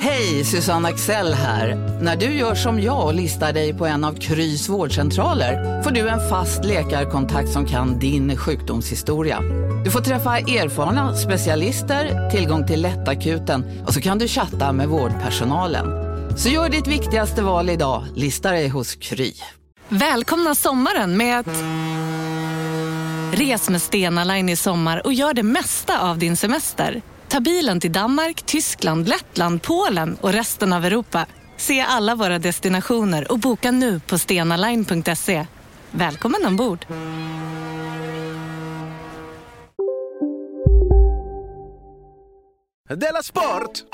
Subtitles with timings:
[0.00, 1.74] Hej, Susanne Axel här.
[2.02, 6.08] När du gör som jag och listar dig på en av Krys vårdcentraler får du
[6.08, 9.40] en fast läkarkontakt som kan din sjukdomshistoria.
[9.84, 15.86] Du får träffa erfarna specialister, tillgång till lättakuten och så kan du chatta med vårdpersonalen.
[16.36, 19.32] Så gör ditt viktigaste val idag, listar dig hos Kry.
[19.88, 21.46] Välkomna sommaren med att...
[23.38, 27.02] Res med Stena Line i sommar och gör det mesta av din semester.
[27.28, 31.26] Ta bilen till Danmark, Tyskland, Lettland, Polen och resten av Europa.
[31.56, 35.46] Se alla våra destinationer och boka nu på stenaline.se.
[35.90, 36.86] Välkommen ombord!
[42.88, 43.84] Della Sport!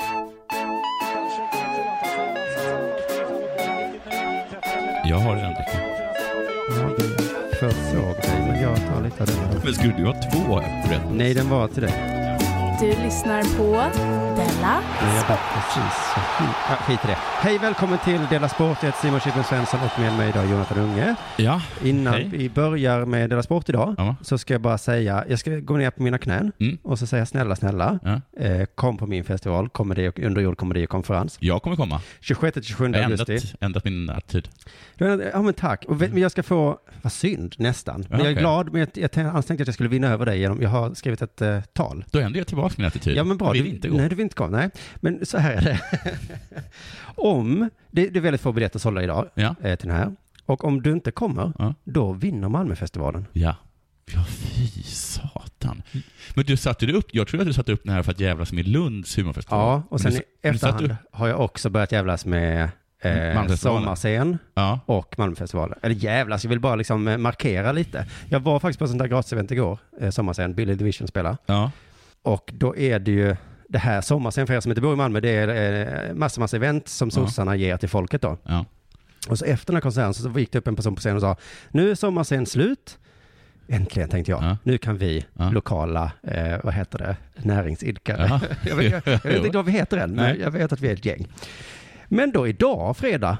[5.05, 5.81] Jag har redan druckit.
[6.69, 9.61] Ja, du försåg dig, men jag tar lite av den.
[9.63, 10.61] Men skulle du ha två?
[11.11, 12.14] Nej, den var till dig.
[12.79, 13.71] Du lyssnar på
[14.35, 14.81] Della
[15.53, 15.99] precis
[16.37, 16.55] fint.
[16.69, 17.17] Ja, skit i det.
[17.19, 18.77] Hej, välkommen till Dela Sport.
[18.81, 21.15] Jag heter Simon Chippen Svensson och med mig idag Jonathan Unge.
[21.37, 21.61] Ja.
[21.83, 22.29] Innan Hej.
[22.31, 24.15] vi börjar med Dela Sport idag Ja.
[24.21, 26.77] så ska jag bara säga, jag ska gå ner på mina knän Mm.
[26.83, 28.43] och så säga snälla, snälla, Ja.
[28.45, 31.37] eh, kom på min festival, komedi och, underjord komedi och konferens.
[31.39, 32.01] Jag kommer komma.
[32.21, 33.31] 26-27 Jag har augusti.
[33.33, 34.49] ändrat, ändrat min attityd.
[34.97, 35.85] Ja men tack.
[35.87, 38.05] Och vet, men jag ska få, vad synd, nästan.
[38.09, 40.61] Men jag är glad, men jag, jag tänkte- att jag skulle vinna över dig genom,
[40.61, 42.05] jag har skrivit ett eh, tal.
[42.11, 43.17] Då ändrar jag tillbaka min attityd.
[43.17, 43.47] Ja men bra.
[43.47, 43.97] Jag vill du, inte gå.
[43.97, 44.47] Nej, du vill inte gå.
[44.47, 44.69] Nej.
[44.95, 45.79] Men så här är det.
[47.15, 49.55] om, det, det är väldigt få biljetter sålda idag Ja.
[49.63, 50.15] eh, till den här.
[50.45, 51.73] Och om du inte kommer, Ja.
[51.83, 53.25] då vinner Malmöfestivalen.
[53.33, 53.55] Ja.
[54.13, 55.81] Ja, fy satan.
[56.35, 58.19] Men du satte du upp, jag tror att du satte upp den här för att
[58.19, 59.59] jävlas med Lunds humorfestival.
[59.59, 62.69] Ja, och sen i du- du satte efterhand upp- har jag också börjat jävlas med
[63.01, 63.55] eh.
[63.55, 64.79] Sommarscen Ja.
[64.85, 65.79] och Malmöfestivalen.
[65.83, 68.05] Eller jävlas, jag vill bara liksom eh, markera lite.
[68.29, 71.37] Jag var faktiskt på ett sånt där gratisevent igår, eh, Sommarscen, Billy Division spelar.
[71.45, 71.71] Ja.
[72.25, 73.35] Och då är det ju
[73.69, 76.55] det här sommarscen för er som inte bor i Malmö, det är eh, massa, massa
[76.57, 78.37] event som sossarna ger till folket då.
[78.43, 78.65] Ja.
[79.29, 81.21] Och så efter den här konserten så gick det upp en person på scenen och
[81.21, 81.35] sa,
[81.71, 82.97] nu är sommarscen slut.
[83.67, 84.57] Äntligen tänkte jag, Ja.
[84.63, 85.49] nu kan vi Ja.
[85.49, 88.25] lokala, eh, vad heter det, näringsidkare.
[88.29, 88.39] Ja.
[88.69, 90.39] jag, vet, jag, jag vet inte vad vi heter än, men Nej.
[90.41, 91.27] jag vet att vi är ett gäng.
[92.07, 93.37] Men då idag, fredag,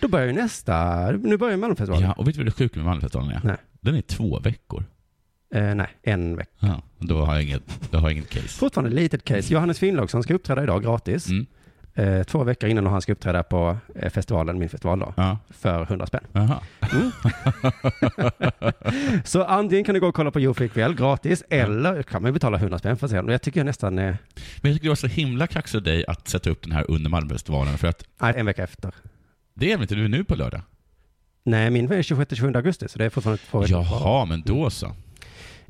[0.00, 2.04] då börjar ju nästa, nu börjar Malmöfestivalen.
[2.08, 3.40] ja, och vet du vad det sjuka med Malmöfestivalen är?
[3.44, 3.56] Nej.
[3.80, 4.84] Den är två veckor.
[5.56, 6.50] Eh, nej, en vecka.
[6.60, 8.48] Ja, då har jag inget, då har jag inget case.
[8.48, 9.52] Fortfarande ett litet case.
[9.54, 11.28] Johannes Finnlaugsson ska uppträda idag gratis.
[11.28, 11.46] Mm.
[11.94, 15.38] Eh, två veckor innan han ska uppträda på eh, festivalen, min festival då, Ja.
[15.50, 16.24] för 100 spänn.
[16.32, 16.60] Jaha.
[19.24, 22.56] Så antingen kan du gå och kolla på Jofi ikväll gratis, eller kan man betala
[22.58, 23.18] 100 spänn för att se.
[23.18, 24.16] Och Jag tycker jag nästan, eh, Men
[24.62, 27.10] jag tycker det var så himla kaxigt av dig att sätta upp den här under
[27.10, 28.92] Malmöfestivalen för att nej, en vecka efter.
[29.54, 30.60] det är väl inte du nu på lördag?
[31.44, 33.76] Nej, min är 26-27 augusti, så det är fortfarande två veckor.
[33.76, 34.92] Jaha, men då så.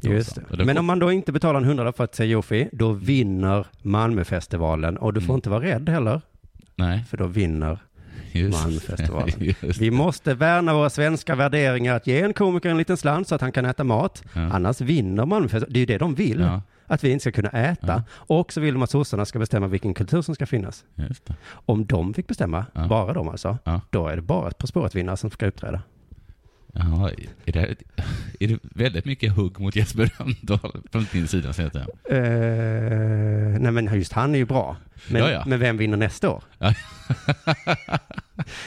[0.00, 3.66] Just Men om man då inte betalar en hundralapp för att se Jofi, då vinner
[3.82, 4.96] Malmöfestivalen.
[4.96, 5.34] Och du får Mm.
[5.38, 6.20] inte vara rädd heller,
[6.76, 7.78] Nej, för då vinner
[8.32, 9.30] just Malmöfestivalen.
[9.62, 13.34] Just Vi måste värna våra svenska värderingar, att ge en komiker en liten slant så
[13.34, 14.22] att han kan äta mat.
[14.32, 14.40] Ja.
[14.40, 15.72] Annars vinner Malmöfestivalen.
[15.72, 17.86] Det är ju det de vill, Ja, att vi inte ska kunna äta.
[17.86, 18.02] Ja.
[18.10, 20.84] Och så vill de att sossarna ska bestämma vilken kultur som ska finnas.
[21.48, 23.58] Om de fick bestämma, bara de alltså,
[23.90, 25.80] då är det bara På spåret-vinnare som ska uppträda.
[26.72, 27.10] Jaha,
[27.44, 27.76] är det,
[28.40, 31.52] är det väldigt mycket hugg mot Jesper Rönndahl från din sida?
[31.52, 31.86] Så att säga?
[32.10, 34.76] Eh, nej men just han är ju bra.
[35.10, 35.42] Men, Ja, ja.
[35.46, 36.42] men vem vinner nästa år?
[36.58, 36.74] Ja.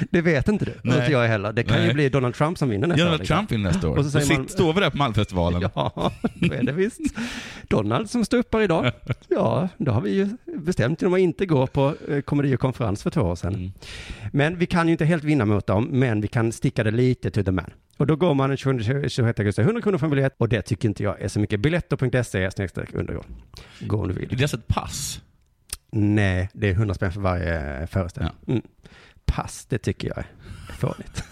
[0.10, 0.74] det vet inte du.
[0.84, 0.98] Nej.
[1.00, 1.54] Inte jag heller.
[1.54, 1.94] Det kan ju Nej.
[1.94, 3.06] bli Donald Trump som vinner nästa år.
[3.06, 3.38] Donald liksom.
[3.38, 3.98] Trump vinner nästa år.
[3.98, 5.62] Och så säger man- står vi där på Malmfestivalen.
[5.76, 7.00] Ja, då är det visst.
[7.68, 8.92] Donald som står upp här idag.
[9.28, 13.04] Ja, då har vi ju bestämt genom att inte gå på eh, komedi och konferens
[13.04, 13.56] för två år sedan.
[13.56, 13.72] Mm.
[14.34, 17.32] Men vi kan ju inte helt vinna mot dem, men vi kan sticka det lite
[17.32, 17.70] to the man.
[17.98, 20.62] Och då går man den 20 26 augusti, 100 kronor för en biljett och det
[20.62, 21.60] tycker inte jag är så mycket.
[21.60, 23.26] Biletto.se snedstreck undergård.
[23.80, 24.38] Gå om du Är vill.
[24.38, 25.22] det alltså ett pass?
[25.92, 28.34] Nej, det är 100 spänn för varje föreställning.
[28.48, 28.62] Mm.
[29.26, 30.26] Pass, det tycker jag är
[30.74, 31.24] fånigt.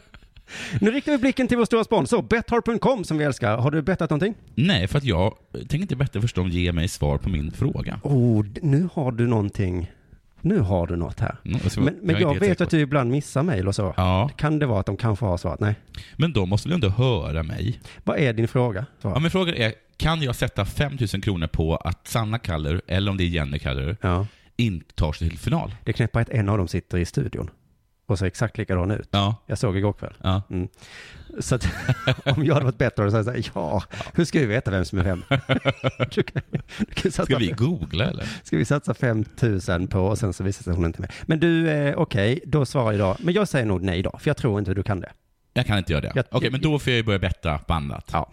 [0.80, 3.56] nu riktar vi blicken till vår stora sponsor, Betthard.com som vi älskar.
[3.56, 4.34] Har du bettat någonting?
[4.54, 8.00] Nej, för att jag tänker inte bättre först de ger mig svar på min fråga.
[8.02, 9.90] Oh, nu har du någonting.
[10.44, 11.36] Nu har du något här.
[11.44, 13.94] Mm, alltså, Men, men jag helt vet att du ibland missar mejl och så.
[13.96, 15.60] Ja, Kan det vara att de kanske har svarat?
[15.60, 15.74] Nej.
[16.16, 17.80] men de måste väl ändå höra mig?
[18.04, 18.80] Vad är din fråga?
[18.80, 19.20] Ja, Svar.
[19.20, 23.16] men frågan är, kan jag sätta 5 000 kronor på att Sanna Kaller, eller om
[23.16, 24.26] det är Jenny Kaller, Ja.
[24.56, 25.74] inte tar sig till final?
[25.84, 27.50] Det knäpper att en av dem sitter i studion.
[28.06, 29.08] Och ser exakt likadan ut.
[29.10, 29.36] Ja.
[29.46, 30.14] Jag såg igår kväll.
[30.22, 30.42] ja.
[31.40, 31.68] Så att
[32.36, 33.82] om jag hade varit bättre så hade jag sagt ja,
[34.14, 35.22] hur ska vi veta vem som är vem?
[36.14, 36.42] Du kan,
[36.78, 38.24] du kan satsa, Ska vi googla eller?
[38.42, 39.24] ska vi satsa 5
[39.68, 41.12] 000 på och sen så visar sig hon inte med.
[41.22, 43.16] Men du, eh, okej, då svarar jag idag.
[43.20, 45.12] Men jag säger nog nej då, för jag tror inte du kan det.
[45.54, 46.24] Jag kan inte göra det.
[46.30, 48.10] Okej, jag- men då får jag ju börja betta på annat.
[48.12, 48.30] Ja.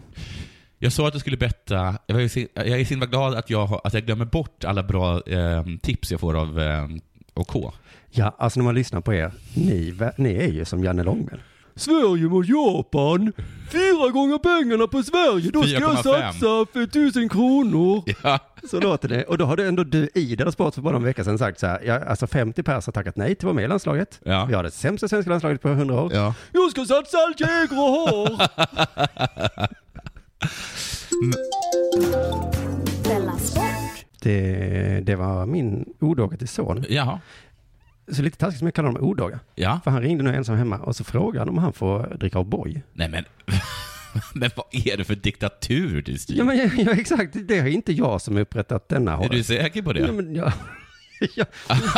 [0.78, 4.02] Jag sa att jag skulle betta, jag är så, himla glad att jag, att jag
[4.06, 6.88] glömmer bort alla bra eh, tips jag får av eh,
[7.34, 7.74] OK.
[8.10, 11.40] Ja, alltså när man lyssnar på er, ni, ni är ju som Janne Långben.
[11.74, 13.32] Sverige mot Japan.
[13.72, 15.50] Fyra gånger pengarna på Sverige.
[15.50, 16.02] Då ska jag 4,5.
[16.02, 18.02] satsa för tusen kronor.
[18.22, 18.38] Ja.
[18.70, 19.24] Så låter det.
[19.24, 21.60] Och då har du ändå du i Della Sport för bara en vecka sedan sagt
[21.60, 24.20] så här, ja, alltså 50 pers har tackat nej till att vara med i landslaget.
[24.24, 24.44] Ja.
[24.44, 26.10] Vi har det sämsta svenska landslaget på 100 år.
[26.14, 26.34] Ja.
[26.52, 28.48] Jag ska satsa allt jag äger och har.
[34.22, 36.84] Det, det var min odåga till son.
[36.88, 37.20] Jaha.
[38.12, 39.40] Så lite taskigt som jag kallar honom odåga.
[39.54, 39.80] Ja.
[39.84, 42.80] För han ringde nu ensam hemma och så frågade han om han får dricka O'boy.
[42.92, 43.24] Nej men,
[44.34, 46.38] men vad är det för diktatur du styr?
[46.38, 47.36] Ja, men, ja, exakt.
[47.48, 49.12] Det är inte jag som upprättat denna.
[49.12, 50.00] är du säker på det?
[50.00, 50.52] Ja, men, ja.
[51.36, 51.44] ja.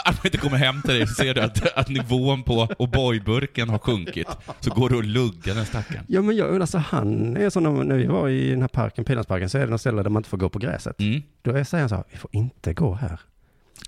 [0.05, 3.69] Att man inte kommer hem till dig så ser du att, att nivån på O'boy-burken
[3.69, 4.29] har sjunkit.
[4.61, 6.05] Så går du och luggar den stackaren.
[6.09, 9.49] ja, men jag, alltså han är sån, när vi var i den här parken, Pildammsparken,
[9.51, 11.01] så är det något ställe där man inte får gå på gräset.
[11.01, 11.23] Mm.
[11.43, 13.21] Då säger han så här, vi får inte gå här.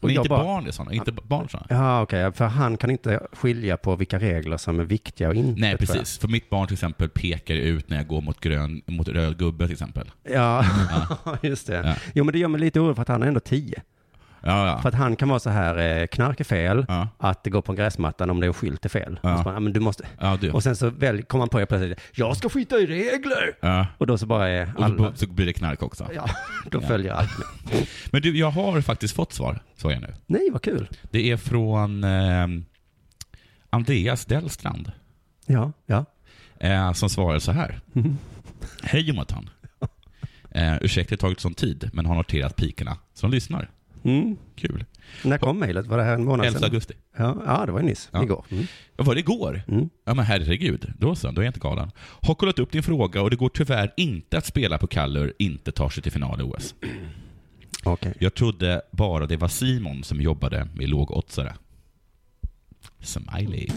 [0.02, 1.66] Men jag inte bara- barn är sådana, inte barn sådana.
[1.70, 5.60] Ja, okej, för han kan inte skilja på vilka regler som är viktiga och inte.
[5.60, 6.18] Nej, precis.
[6.18, 9.64] För mitt barn till exempel pekar ut när jag går mot grön, mot röd gubbe
[9.66, 10.10] till exempel.
[10.30, 10.64] Ja,
[11.42, 11.76] just det.
[11.86, 11.94] Ja.
[12.14, 13.82] Jo, men det gör mig lite orolig för att han är ändå tio.
[14.46, 14.78] Ja, ja.
[14.82, 17.62] För att han kan vara så här, eh, knark är fel, Ja, att det går
[17.62, 19.20] på gräsmattan om det är en skylt är fel.
[19.22, 19.32] Ja.
[19.32, 20.04] Och, så bara, men du måste.
[20.40, 20.50] du.
[20.50, 23.56] och sen så väl, kommer han på det plötsligt, jag ska skita i regler!
[23.98, 26.08] Och då så bara är Och alla, så, så blir det knark också.
[26.14, 26.24] ja,
[26.70, 27.86] då följer allt med.
[28.10, 30.14] Men du, jag har faktiskt fått svar, sa jag nu.
[30.26, 30.88] Nej, vad kul.
[31.10, 32.46] Det är från eh,
[33.70, 34.92] Andreas Dellstrand,
[35.46, 36.04] Ja, ja.
[36.60, 37.80] eh, som svarar så här.
[37.92, 38.18] Mhm.
[38.82, 39.50] Hej Jonathan.
[40.50, 43.70] Eh, ursäkta att det tagit sån tid, men har noterat pikerna som lyssnar.
[44.06, 44.36] Mm.
[44.56, 44.84] Kul.
[45.22, 45.86] När kom mejlet?
[45.86, 46.70] Var det här en månad 11 sedan?
[46.70, 46.94] augusti.
[47.16, 48.08] Ja, ja, det var ju nyss.
[48.12, 48.22] Ja.
[48.22, 48.44] Igår.
[48.50, 48.66] Mm.
[48.96, 49.62] Var det igår?
[49.68, 49.88] Mm.
[50.04, 51.90] Ja men herregud, då så, då är jag inte galen.
[51.98, 55.72] Har kollat upp din fråga och det går tyvärr inte att spela på Kallur inte
[55.72, 56.74] tar sig till final i OS.
[57.84, 58.14] Okej.
[58.18, 61.54] Jag trodde bara det var Simon som jobbade med lågoddsare.
[63.00, 63.68] Smiley.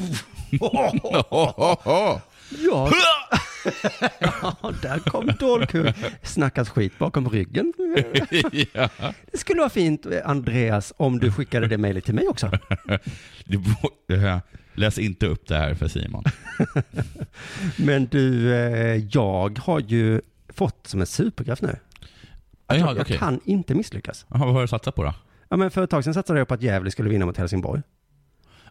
[2.50, 2.92] Ja.
[4.19, 5.94] ja, där kom Dolku.
[6.24, 7.74] Snackas skit bakom ryggen.
[8.74, 8.90] ja.
[9.31, 12.51] Det skulle vara fint, Andreas, om du skickade det mejlet till mig också.
[14.74, 16.24] Läs inte upp det här för Simon.
[17.78, 21.75] Men du, eh, jag har ju fått som en superkraft nu.
[22.68, 23.18] Ja, jag okej.
[23.18, 24.25] kan inte misslyckas.
[24.28, 25.13] Vad har du satsat på då?
[25.50, 27.81] Ja, men för ett tag sedan satsade jag på att Gävle skulle vinna mot Helsingborg.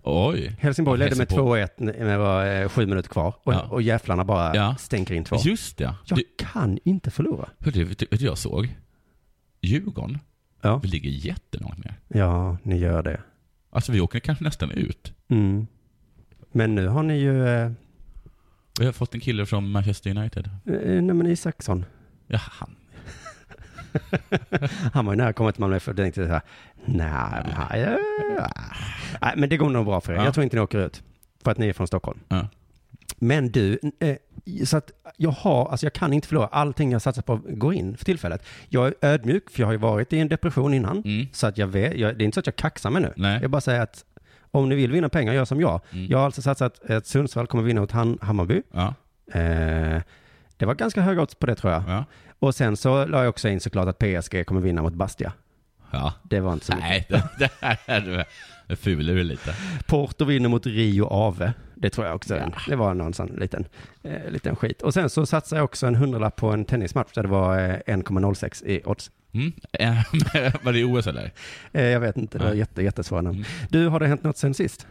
[0.03, 0.57] Oj.
[0.61, 1.63] Helsingborg ledde med Helsingborg.
[1.63, 3.35] 2-1 när det var eh, sju minuter kvar.
[3.43, 3.61] Och, Ja.
[3.63, 4.77] och jävlarna bara Ja.
[4.79, 5.37] stänker in två.
[5.45, 5.95] Just det.
[6.05, 7.49] Jag Du, kan inte förlora.
[7.59, 8.77] hör du, vet du vet du vad jag såg?
[9.63, 10.19] Djurgården,
[10.63, 10.79] Ja.
[10.83, 11.95] vi ligger jättelångt ner.
[12.09, 13.21] ja, ni gör det.
[13.71, 15.13] Alltså vi åker kanske nästan ut.
[15.29, 15.67] Mm.
[16.53, 17.71] Men nu har ni ju, eh,
[18.81, 20.47] Vi har fått en kille från Manchester United.
[20.67, 21.85] eh, nej men Isaksson.
[22.27, 22.77] Ja, han.
[24.93, 26.43] Han var ju nära att komma till Malmö för jag tänkte så här,
[26.85, 27.99] nej, nej,
[29.21, 30.17] nej, men det går nog bra för er.
[30.17, 30.25] Ja.
[30.25, 31.03] Jag tror inte ni åker ut.
[31.45, 32.19] För att ni är från Stockholm.
[32.29, 32.49] Ja.
[33.19, 34.17] Men du, eh,
[34.65, 36.47] så att jag har, alltså jag kan inte förlora.
[36.47, 38.47] Allting jag satsar på går in för tillfället.
[38.69, 41.03] Jag är ödmjuk, för jag har ju varit i en depression innan.
[41.05, 41.27] Mm.
[41.33, 43.13] Så att jag vet, jag, det är inte så att jag kaxar mig nu.
[43.17, 43.39] Nej.
[43.43, 44.05] Jag bara säger att
[44.51, 45.81] om ni vill vinna pengar, gör som jag.
[45.91, 46.07] Mm.
[46.07, 48.63] Jag har alltså satsat att Sundsvall kommer vinna mot Hammarby.
[48.73, 48.95] Ja,
[49.33, 50.03] Eh,
[50.57, 51.83] det var ganska höga odds på det tror jag.
[51.89, 52.05] ja.
[52.39, 55.33] Och sen så la jag också in såklart att PSG kommer vinna mot Bastia.
[55.91, 56.13] ja.
[56.23, 56.89] Det var inte så mycket.
[56.91, 58.27] Nej, det, det här är
[58.67, 59.55] det fular du lite.
[59.87, 61.53] Porto vinner mot Rio Ave.
[61.75, 62.37] Det tror jag också.
[62.37, 63.65] en- Det var någon sån liten,
[64.03, 64.83] eh, liten skit.
[64.83, 67.77] Och sen så satsade jag också en hundralapp på en tennismatch där det var eh,
[67.87, 69.11] 1,06 i odds.
[69.33, 69.53] Mm.
[69.73, 69.95] Eh,
[70.63, 71.33] Var det i OS eller?
[71.73, 73.37] Eh, jag vet inte, det var jätte, jättesvåra namn.
[73.37, 73.49] Mm.
[73.71, 74.87] Du, har det hänt något sen sist?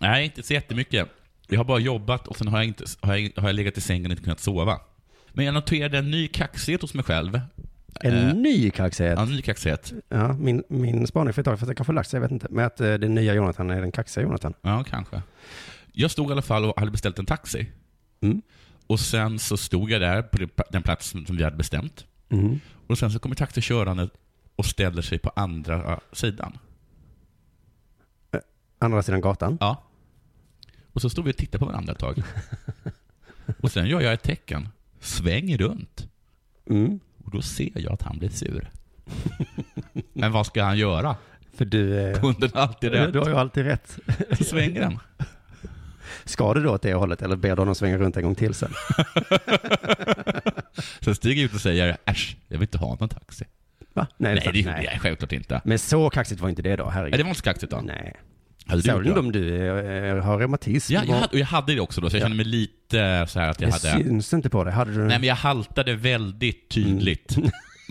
[0.00, 1.08] Nej, inte så jättemycket.
[1.48, 3.80] Jag har bara jobbat och sen har jag, inte, har jag, har jag legat i
[3.80, 4.80] sängen och inte kunnat sova.
[5.32, 7.40] Men jag noterade en ny kaxighet hos mig själv.
[8.00, 9.14] En Eh, ny kaxighet?
[9.16, 9.92] Ja, en ny kaxighet.
[10.08, 12.46] Ja, min, min spaning för ett tag, fast det kanske lagt sig, jag vet inte.
[12.50, 14.54] Men att eh, den nya Jonathan är den kaxiga Jonathan.
[14.62, 15.22] Ja, kanske.
[15.92, 17.70] Jag stod i alla fall och hade beställt en taxi.
[18.20, 18.42] Mm.
[18.86, 22.06] Och sen så stod jag där på den plats som vi hade bestämt.
[22.28, 22.60] Mm.
[22.86, 24.08] Och sen så kommer taxi körande
[24.56, 26.58] och ställer sig på andra sidan.
[28.78, 29.58] Andra sidan gatan?
[29.60, 29.82] Ja.
[30.92, 32.22] Och så stod vi och tittade på varandra ett tag.
[33.60, 34.68] Och sen gör jag ett tecken.
[35.00, 36.06] Sväng runt.
[36.70, 37.00] Mm.
[37.24, 38.70] Och då ser jag att han blir sur.
[40.12, 41.16] Men vad ska han göra?
[41.54, 43.12] För du, eh, Kunden har alltid rätt.
[43.12, 43.98] du har ju alltid rätt.
[44.38, 44.98] Så svänger han.
[46.24, 48.54] Ska du då åt det hållet eller ber du honom svänga runt en gång till
[48.54, 48.72] sen?
[51.00, 53.44] Sen stiger jag ut och säger, äsch, jag vill inte ha någon taxi.
[53.92, 54.06] Va?
[54.16, 54.52] Nej, sant.
[54.54, 55.60] det gjorde jag självklart inte.
[55.64, 57.18] Men så kaxigt var inte det då, Nej, herregud.
[57.18, 57.80] det var inte så kaxigt då.
[57.80, 58.16] Nej.
[58.70, 59.20] Hade du Såg du det?
[59.20, 59.66] om du
[60.08, 60.92] eh, har reumatism?
[60.94, 62.24] Ja, jag hade, och jag hade det också då, så jag Ja.
[62.24, 64.04] kände mig lite så här att jag det hade...
[64.04, 64.72] syns inte på dig.
[64.72, 67.36] Hade du Nej, men jag haltade väldigt tydligt.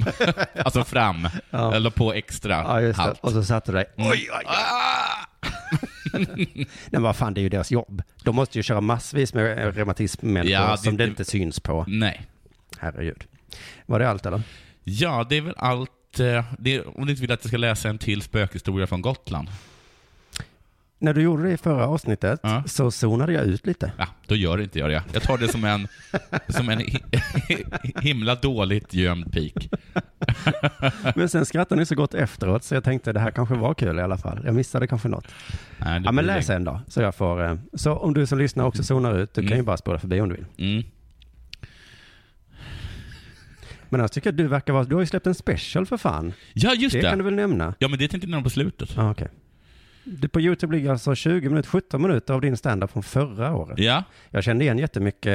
[0.65, 1.15] alltså fram.
[1.15, 1.31] Mm.
[1.49, 1.75] Ja.
[1.75, 3.03] Eller på extra Ja, just det.
[3.03, 3.19] halt.
[3.21, 3.85] Och så satte du dig.
[3.97, 4.09] Mm.
[4.11, 4.45] Oj, oj, oj.
[4.47, 5.25] Ah!
[6.35, 8.01] Nej, men vad fan, det är ju deras jobb.
[8.23, 11.59] De måste ju köra massvis med eh, reumatismmänniskor Ja, det- som det det- inte syns
[11.59, 11.85] på.
[11.87, 12.21] Nej.
[12.79, 13.23] Herregud.
[13.85, 14.41] Var det allt eller?
[14.83, 16.19] Ja, det är väl allt.
[16.19, 19.47] eh, Det om du inte vill att jag ska läsa en till spökhistoria från Gotland.
[21.01, 22.63] När du gjorde det i förra avsnittet Ja.
[22.65, 23.91] så zonade jag ut lite.
[23.97, 25.03] Ja, då gör inte jag det.
[25.13, 25.87] Jag tar det som en,
[26.47, 29.69] som en hi- himla dåligt gömd pik.
[31.15, 33.99] Men sen skrattade ni så gott efteråt så jag tänkte det här kanske var kul
[33.99, 34.41] i alla fall.
[34.45, 35.27] Jag missade kanske något.
[35.77, 36.81] Nej, Ja men läs en då.
[36.87, 39.57] Så jag får, eh, så om du som lyssnar också zonar ut, du kan Mm.
[39.59, 40.45] ju bara spåra förbi om du vill.
[40.71, 40.83] Mm.
[43.89, 46.33] Men jag tycker att du verkar vara, du har ju släppt en special för fan.
[46.53, 47.09] Ja, just det det.
[47.09, 47.73] kan du väl nämna?
[47.79, 48.89] Ja, men det tänkte jag nämna på slutet.
[48.95, 49.27] Ja, okej.
[50.11, 53.79] Du på YouTube ligger alltså 20 minuter, 17 minuter av din standup från förra året.
[53.79, 54.03] Ja.
[54.29, 55.33] Jag kände igen jättemycket,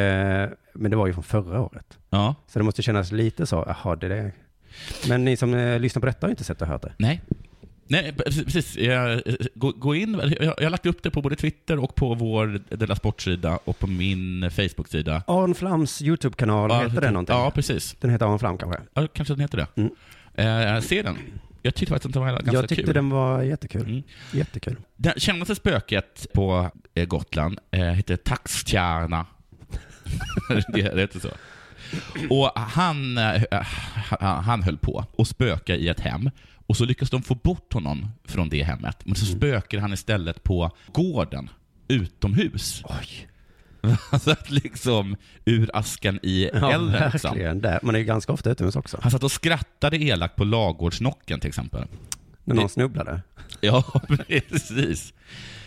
[0.74, 1.98] men det var ju från förra året.
[2.10, 2.34] Ja.
[2.46, 4.32] Så det måste kännas lite så, jaha, det är det.
[5.08, 6.92] Men ni som eh, lyssnar på detta har inte sett och hört det.
[6.98, 7.22] Nej.
[7.86, 8.44] Nej, precis.
[8.44, 8.76] precis.
[8.76, 9.22] Jag,
[9.54, 10.20] gå, gå in.
[10.40, 13.78] Jag, jag har lagt upp det på både Twitter och på vår Della Sport-sida och
[13.78, 15.22] på min Facebook-sida.
[15.26, 17.36] Aron Flams YouTube-kanal, heter den någonting?
[17.36, 17.96] Ja, precis.
[18.00, 18.80] Den heter Aron Flam kanske?
[18.94, 19.66] Ja, kanske den heter det.
[19.76, 20.74] Mm.
[20.76, 21.16] Eh, se den.
[21.64, 22.94] Jag tyckte faktiskt att den var ganska jag tyckte kul.
[22.94, 23.82] den var jättekul.
[23.82, 24.02] Mm.
[24.32, 24.76] Jättekul.
[24.96, 29.26] Det kändaste spöket på eh, Gotland eh, heter Taxtjärna.
[30.48, 31.28] det, det heter så.
[32.30, 33.42] Och han, eh,
[34.20, 36.30] han, han höll på att spöka i ett hem
[36.66, 39.06] och så lyckas de få bort honom från det hemmet.
[39.06, 41.50] Men så spökar han istället på gården
[41.88, 42.82] utomhus.
[42.84, 43.28] Oj.
[44.20, 47.10] Så att liksom ur askan i Ja, elden.
[47.12, 47.38] Liksom.
[47.38, 47.78] verkligen.
[47.82, 48.98] Man är ju ganska ofta utomhus också.
[49.02, 51.84] Han satt och skrattade elakt på ladugårdsnocken till exempel.
[52.44, 53.20] När någon snubblade.
[53.60, 53.84] Ja,
[54.28, 55.12] precis.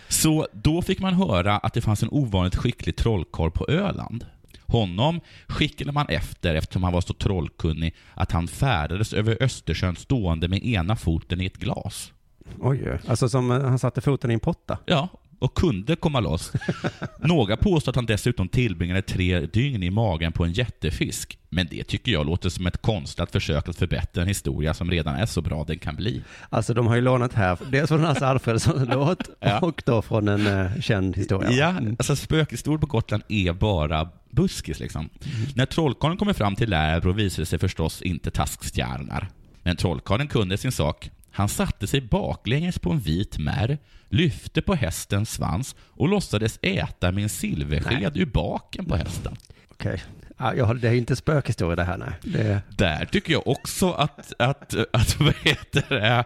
[0.10, 4.26] Så då fick man höra att det fanns en ovanligt skicklig trollkarl på Öland.
[4.66, 10.48] Honom skickade man efter eftersom han var så trollkunnig att han färdades över Östersjön stående
[10.48, 12.14] med ena foten i ett glas.
[12.60, 13.00] Oj, oj.
[13.08, 14.78] alltså som eh, han satte foten i en potta.
[14.86, 15.10] Ja,
[15.40, 16.52] och kunde komma loss.
[17.20, 21.38] Några påstår att han dessutom tillbringade tre dygn i magen på en jättefisk.
[21.50, 25.16] Men det tycker jag låter som ett konstlat försök att förbättra en historia som redan
[25.16, 26.22] är så bra den kan bli.
[26.50, 29.60] Alltså de har ju lånat här, dels från Hasse Alfredsson låt Ja.
[29.60, 31.52] och då från en uh, känd historia.
[31.52, 31.96] Ja, Mm.
[32.00, 35.10] alltså spökhistorier på Gotland är bara buskis liksom.
[35.56, 39.28] När trollkarlen kommer fram till Lärbro visade det sig förstås inte taskstjärnar.
[39.64, 41.10] Men trollkarlen kunde sin sak.
[41.38, 43.78] Han satte sig baklänges på en vit märr,
[44.10, 49.36] lyfte på hästens svans och låtsades äta med en silversked ur baken på hästen.
[49.72, 50.04] Okej.
[50.38, 52.10] Ja, jag har, det är inte spökhistoria det här, nej.
[52.22, 56.24] Det, Där tycker jag också att, att, att, vad heter det,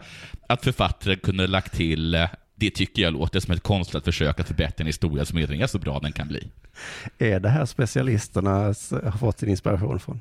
[0.47, 2.29] att författaren kunde lagt till eh,
[2.61, 5.67] det tycker jag låter som ett konstlat försök att förbättra en historia som redan är
[5.67, 6.47] så bra den kan bli.
[7.17, 10.19] är det här specialisterna har fått sin inspiration från?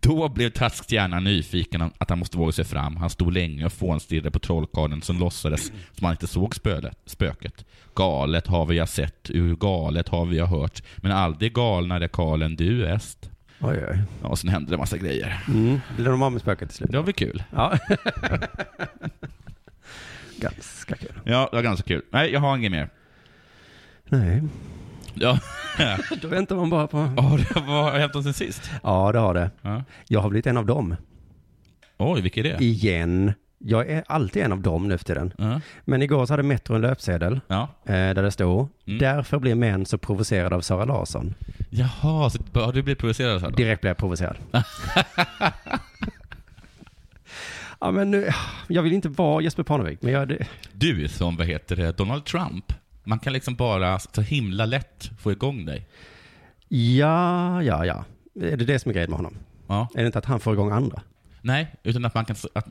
[0.00, 2.96] Då blev Taskstjärna nyfiken att han måste våga sig fram.
[2.96, 7.64] Han stod länge och fånstirrade på trollkarlen som låtsades som han inte såg spölet, spöket.
[7.94, 12.56] Galet har vi jag sett, ur galet har vi jag hört, men aldrig galnare karlen
[12.56, 13.30] du est.
[13.60, 14.02] Oj, oj.
[14.22, 15.44] Ja, och sen hände det en massa grejer.
[15.48, 15.80] Mm.
[15.96, 16.90] Blev de av med spöket till slut?
[16.90, 17.42] Det var väl kul?
[17.50, 17.78] Ja.
[20.42, 20.96] Ganska.
[21.24, 22.02] Ja, det var ganska kul.
[22.10, 22.88] Nej, jag har inget mer.
[24.04, 24.42] Nej,
[25.14, 25.38] Ja,
[26.22, 26.98] då väntar man bara på...
[26.98, 28.70] oh, det vad har hänt sen sist?
[28.82, 29.50] Ja, det har det.
[29.62, 29.84] Ja.
[30.08, 30.96] Jag har blivit en av dem.
[31.98, 32.64] Oj, vilka är det?
[32.64, 33.32] Igen.
[33.58, 35.32] Jag är alltid en av dem nu för tiden.
[35.38, 35.60] Ja.
[35.84, 37.68] Men igår så hade Metro en löpsedel ja.
[37.84, 38.98] eh, där det stod Mm.
[38.98, 41.34] Därför blir män så provocerade av Sara Larsson.
[41.70, 43.56] Jaha, så har du blivit provocerad?
[43.56, 44.36] Direkt blev jag provocerad.
[47.82, 48.28] ja, men nu,
[48.68, 51.96] jag vill inte vara Jesper Parnevik, men jag, det, Du är som, vad heter det,
[51.96, 52.72] Donald Trump.
[53.04, 55.88] Man kan liksom bara så himla lätt få igång dig.
[56.68, 58.04] ja, ja, ja.
[58.40, 59.34] Är det det som är grejen med honom?
[59.66, 59.88] Ja.
[59.94, 61.02] Är det inte att han får igång andra?
[61.44, 62.66] Nej, utan att man kan, att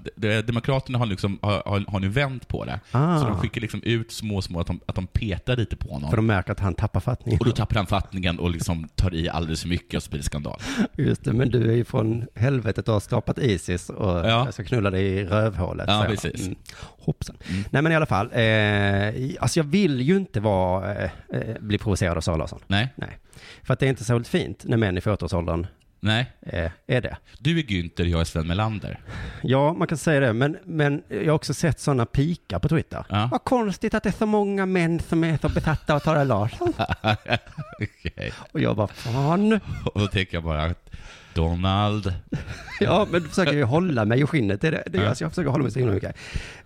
[0.48, 2.80] Demokraterna har, liksom, har, har, nu vänt på det.
[2.92, 3.20] Ah.
[3.20, 6.10] Så de skickar liksom ut små, små, att de, att de petar lite på honom.
[6.10, 7.40] För de märker att han tappar fattningen.
[7.40, 10.20] Och då tappar han fattningen och liksom tar i alldeles för mycket och så blir
[10.20, 10.60] det skandal.
[10.98, 14.46] Just det, men du är ju från helvetet och har skapat Isis och Ja.
[14.46, 15.86] jag ska knulla dig i rövhålet.
[15.90, 16.48] Ja, precis.
[16.48, 16.56] Mm.
[17.00, 17.38] Hoppsan.
[17.50, 17.64] Mm.
[17.70, 21.78] Nej men i alla fall, eh, alltså jag vill ju inte vara, eh, eh, bli
[21.78, 22.60] provocerad av Sara Larsson.
[22.68, 22.94] Nej.
[22.96, 23.18] Nej.
[23.64, 25.68] För att det är inte särskilt fint när män i 40-årsåldern
[26.04, 27.18] Nej, eh, är det.
[27.40, 29.00] du är Günther, jag är Sven Melander.
[29.44, 33.06] Ja, man kan säga det, men, men jag har också sett sådana pikar på Twitter.
[33.10, 33.28] Ja.
[33.32, 36.74] Vad konstigt att det är så många män som är så besatta av Tara Larsson.
[37.80, 38.34] Okej.
[38.52, 39.60] Och jag bara, fan.
[39.94, 40.74] Och då tänker jag bara,
[41.34, 42.14] Donald.
[42.80, 44.62] Ja, men då försöker jag hålla mig i skinnet.
[44.62, 46.16] Det är det, det är, alltså, jag försöker hålla mig så himla mycket.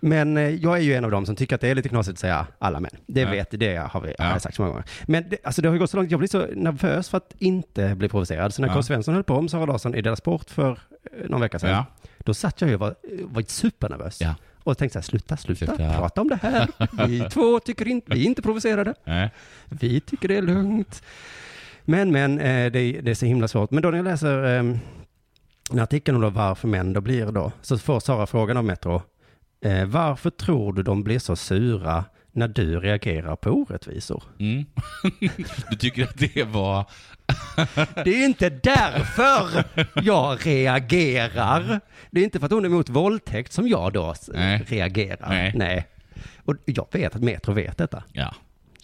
[0.00, 2.12] Men eh, jag är ju en av dem som tycker att det är lite knasigt
[2.12, 2.90] att säga alla män.
[3.06, 3.30] Det Ja.
[3.30, 4.32] vet, det har, vi, har Ja.
[4.32, 4.86] jag sagt så många gånger.
[5.06, 7.34] Men det, alltså, det har ju gått så långt, jag blir så nervös för att
[7.38, 8.54] inte bli provocerad.
[8.54, 8.74] Så när Ja.
[8.74, 8.82] K.
[8.82, 11.84] Svensson höll på om Sara Larsson i Della Sport för eh, någon vecka sedan, Ja.
[12.18, 12.94] då satt jag ju och var,
[13.24, 14.20] var supernervös.
[14.20, 14.34] Ja.
[14.62, 15.92] Och tänkte så här, sluta, sluta, Sluta.
[15.98, 16.68] prata om det här.
[17.06, 18.94] Vi två tycker inte, vi är inte provocerade.
[19.04, 19.30] Nej.
[19.68, 21.02] Vi tycker det är lugnt.
[21.88, 23.70] Men, men, eh, det, är- det är så himla svårt.
[23.70, 24.76] Men då när jag läser eh,
[25.70, 29.02] den artikeln om då varför män då blir då, så får Sara frågan av Metro,
[29.64, 34.22] eh, varför tror du de blir så sura när du reagerar på orättvisor?
[34.38, 34.64] Mm.
[35.70, 36.84] Du tycker att det var...
[38.04, 39.64] Det är inte därför
[40.02, 41.80] jag reagerar.
[42.10, 44.64] Det är inte för att hon är emot våldtäkt som jag då Nej.
[44.68, 45.52] reagerar.
[45.54, 45.86] Nej.
[46.44, 48.02] Och jag vet att Metro vet detta.
[48.12, 48.34] Ja.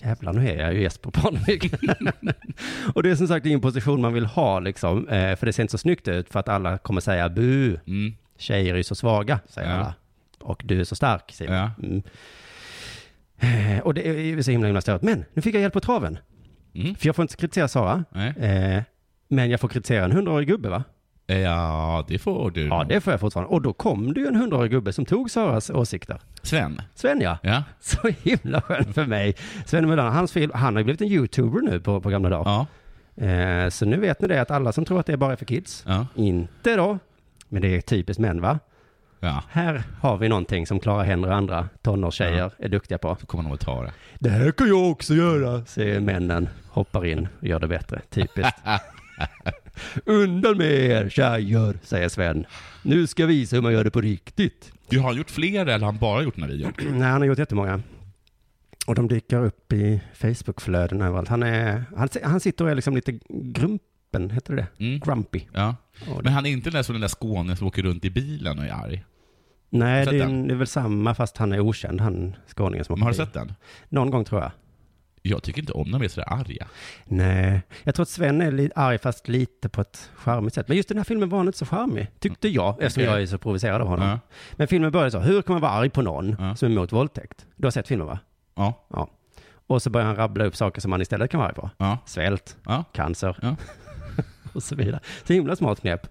[0.05, 1.75] Jävlar, nu är jag ju gäst på Parnevik.
[2.95, 5.63] och det är som sagt ingen position man vill ha liksom, eh, för det ser
[5.63, 8.15] inte så snyggt ut för att alla kommer säga bu, Mm.
[8.39, 9.75] tjejer är ju så svaga, säger Ja.
[9.75, 9.95] alla.
[10.41, 11.71] Och du är så stark, säger Ja.
[11.83, 12.03] Mm.
[13.39, 15.03] Eh, Och det är ju så himla, himla stört.
[15.03, 16.19] Men nu fick jag hjälp på traven.
[16.75, 16.95] Mm.
[16.95, 18.29] För jag får inte kritisera Sara, Nej.
[18.39, 18.83] eh,
[19.29, 20.85] men jag får kritisera en hundraårig gubbe va?
[21.41, 22.67] Ja, det får du.
[22.67, 23.55] Ja, det får jag fortfarande.
[23.55, 26.21] Och då kom det ju en hundraårig gubbe som tog Saras åsikter.
[26.43, 26.83] Sven.
[26.95, 27.39] Sven ja.
[27.43, 27.63] Ja.
[27.81, 29.35] Så himla skönt för mig.
[29.67, 32.51] Sven Melander, hans film, han har ju blivit en youtuber nu på, på gamla dagar.
[32.51, 32.67] Ja.
[33.27, 35.45] Eh, så nu vet ni det att alla som tror att det bara är för
[35.45, 36.07] kids, Ja.
[36.15, 36.99] inte då,
[37.49, 38.59] men det är typiskt män va?
[39.21, 39.43] Ja.
[39.51, 43.17] Här har vi någonting som Clara Henry och andra tonårstjejer är duktiga på.
[43.21, 43.93] Så kommer de att ta det.
[44.19, 48.01] Det här kan jag också göra, säger männen, hoppar in och gör det bättre.
[48.11, 48.57] Typiskt.
[50.07, 52.47] Undan med er tjejer, säger Sven.
[52.83, 54.73] Nu ska jag visa hur man gör det på riktigt.
[54.89, 56.83] Du har gjort fler eller har han bara gjort när vi gjort?
[56.91, 57.83] Nej, han har gjort jättemånga.
[58.87, 61.29] Och de dyker upp i Facebook-flöden överallt.
[61.29, 64.85] Han, är, han, han sitter och är liksom lite grumpen, heter det det?
[64.85, 65.01] Mm.
[65.01, 65.41] Grumpy.
[65.53, 65.77] Ja.
[66.23, 68.59] Men han är inte den där som den där skåningen som åker runt i bilen
[68.59, 69.05] och är arg?
[69.71, 70.49] Nej, det är, den?
[70.49, 73.25] det är väl samma fast han är okänd, han skåningen som Men har du åker
[73.25, 73.53] sett den?
[73.89, 74.51] Någon gång tror jag.
[75.25, 76.67] Jag tycker inte om när de är sådär arga.
[77.05, 80.69] Nej, jag tror att Sven är lite arg fast lite på ett charmigt sätt.
[80.69, 83.13] Men just den här filmen var han inte så charmig, tyckte jag, eftersom Okej.
[83.15, 84.09] jag är så provocerad av honom.
[84.09, 84.19] Ja.
[84.53, 86.57] Men filmen började så, hur kan man vara arg på någon Ja.
[86.57, 87.47] som är emot våldtäkt?
[87.57, 88.19] Du har sett filmen va?
[88.55, 88.87] Ja.
[88.91, 89.09] Ja.
[89.67, 91.71] Och så börjar han rabbla upp saker som man istället kan vara arg på.
[91.77, 91.99] Ja.
[92.07, 92.85] Svält, Ja.
[92.93, 93.57] cancer Ja.
[94.53, 95.01] och så vidare.
[95.27, 96.07] Så himla smart knep.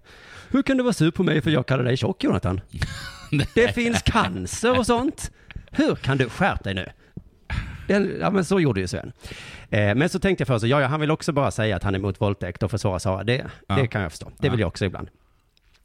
[0.50, 2.60] Hur kan du vara sur på mig för jag kallar dig tjock, Jonathan?
[3.54, 5.30] Det finns cancer och sånt.
[5.70, 6.86] Hur kan du skärpa dig nu?
[7.88, 9.12] Den, ja, men så gjorde ju Sven.
[9.70, 11.94] Eh, men så tänkte jag först, ja, ja, han vill också bara säga att han
[11.94, 13.24] är emot våldtäkt och försvara Sara.
[13.24, 13.74] Det, Ja.
[13.74, 14.30] det kan jag förstå.
[14.38, 14.62] Det vill Ja.
[14.62, 15.08] jag också ibland.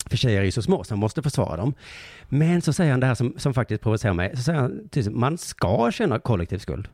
[0.09, 1.73] För tjejer är ju så små, så man måste försvara dem.
[2.29, 4.37] Men så säger han det här som, som faktiskt provocerar mig.
[4.37, 6.87] Så säger han, till, man ska känna kollektiv skuld.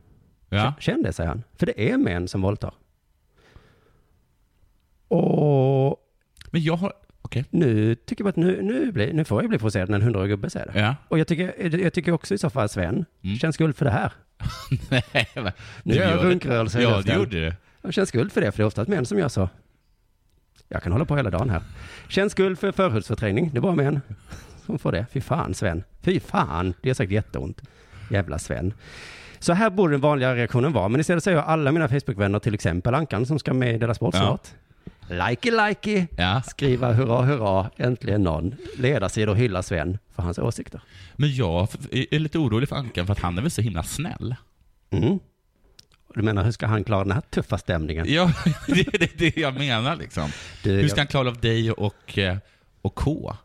[0.48, 0.74] Ja.
[0.80, 1.42] Känn det, säger han.
[1.58, 2.72] För det är män som våldtar.
[5.08, 5.98] Och
[6.50, 6.92] Men jag har...
[7.22, 7.44] Okej.
[7.50, 10.30] nu tycker jag att nu, nu, blir, nu får jag bli provocerad när en hundraårig
[10.30, 10.80] gubbe säger det.
[10.80, 10.94] Ja.
[11.08, 13.36] Och jag tycker, jag tycker också i så fall, Sven, Mm.
[13.36, 14.12] känn skuld för det här.
[14.90, 15.52] Nej, men...
[15.82, 16.24] Nu gör jag det.
[16.24, 17.52] runkrörelser i Ja, det gjorde du.
[17.82, 19.48] Jag känner skuld för det, för det är oftast män som gör så.
[20.68, 21.62] Jag kan hålla på hela dagen här.
[22.08, 23.50] Känn skuld för förhudsförträngning.
[23.52, 24.00] Det är bara män
[24.66, 25.06] som får det.
[25.12, 25.84] Fy fan, Sven.
[26.02, 27.62] Fy fan, det gör säkert jätteont.
[28.10, 28.74] Jävla Sven.
[29.38, 30.88] Så här borde den vanliga reaktionen vara.
[30.88, 33.94] Men istället säger jag alla mina Facebook-vänner, till exempel Ankan som ska med i Dela
[33.94, 34.20] Sport Ja.
[34.20, 34.48] snart.
[35.10, 36.06] Likey, likey.
[36.16, 36.42] Ja.
[36.42, 38.54] Skriva hurra, hurra, äntligen någon.
[38.78, 40.80] Ledarsidor hyllar Sven för hans åsikter.
[41.16, 44.34] Men jag är lite orolig för Ankan för att han är väl så himla snäll.
[44.90, 45.18] Mm.
[46.14, 48.06] Du menar, hur ska han klara den här tuffa stämningen?
[48.08, 48.32] Ja,
[48.66, 50.30] det är det, jag menar liksom.
[50.62, 52.36] Du, Hur jag- ska han klara av dig och, eh,
[52.82, 53.36] och K?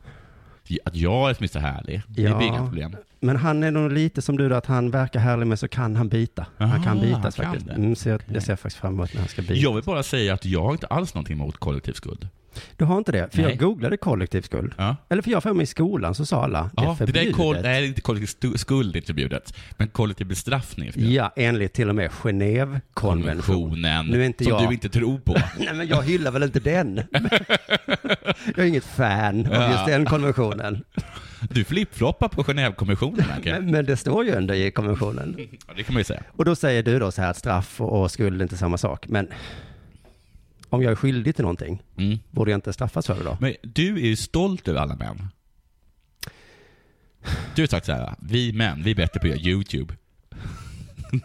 [0.86, 2.38] Att jag är som är så härlig, det Ja.
[2.38, 2.96] blir inga problem.
[3.20, 5.96] Men han är nog lite som du, då, att han verkar härlig men så kan
[5.96, 6.46] han bita.
[6.58, 7.66] han Aha, kan bitas han kan faktiskt.
[7.68, 7.74] det.
[7.74, 9.54] Mm, så jag, jag ser faktiskt fram emot när han ska bita.
[9.54, 12.28] Jag vill bara säga att jag har inte alls någonting emot kollektiv skuld.
[12.78, 13.30] Du har inte det?
[13.36, 13.50] För Nej.
[13.52, 14.74] jag googlade kollektiv skuld.
[14.78, 14.96] Ja.
[15.10, 17.40] Eller för jag för mig i skolan så sa alla, det Ja, är det förbjudet.
[17.40, 21.16] är nej, det är inte kollektiv skuld är inte förbjudet, men kollektiv bestraffning är förbjudet.
[21.16, 22.82] Ja, enligt till och med Genèvekonventionen.
[22.94, 25.34] Konventionen, Nu är inte som jag- du inte tror på.
[25.60, 27.02] Nej men jag hyllar väl inte den.
[28.56, 29.86] jag är inget fan av just Ja.
[29.88, 30.84] den konventionen.
[31.50, 33.24] Du flipfloppar på Genèvekonventionen.
[33.46, 35.36] Men, men det står ju ändå i konventionen.
[35.68, 36.24] Ja, det kan man ju säga.
[36.36, 38.78] Och då säger du då så här att straff och, och skuld är inte samma
[38.78, 39.08] sak.
[39.08, 39.28] Men
[40.70, 42.20] om jag är skyldig till någonting, Mm.
[42.32, 43.38] borde jag inte straffas för det då?
[43.42, 45.28] Men du är ju stolt över alla män.
[47.56, 49.94] Du har sagt så här, vi män, vi är bättre på att göra YouTube.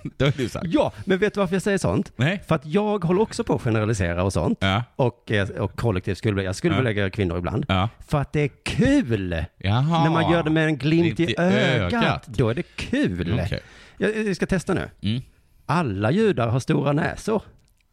[0.17, 0.67] det har du sagt.
[0.69, 2.13] Ja, men vet du varför jag säger sånt?
[2.17, 2.43] Nej?
[2.49, 4.59] För att jag håller också på att generalisera och sånt.
[4.61, 4.83] Ja.
[4.97, 6.79] Och, eh, och kollektivt skulle jag skulle Ja.
[6.81, 7.65] belägga kvinnor ibland.
[7.69, 7.89] Ja.
[8.07, 9.45] För att det är kul!
[9.59, 10.05] Jaha.
[10.05, 12.27] När man gör det med en glimt, i ögat, ögat.
[12.27, 13.41] då är det kul.
[13.45, 13.61] Okej.
[13.99, 14.91] Jag, jag ska testa nu.
[15.03, 15.23] Mm.
[15.67, 17.43] Alla judar har stora näsor.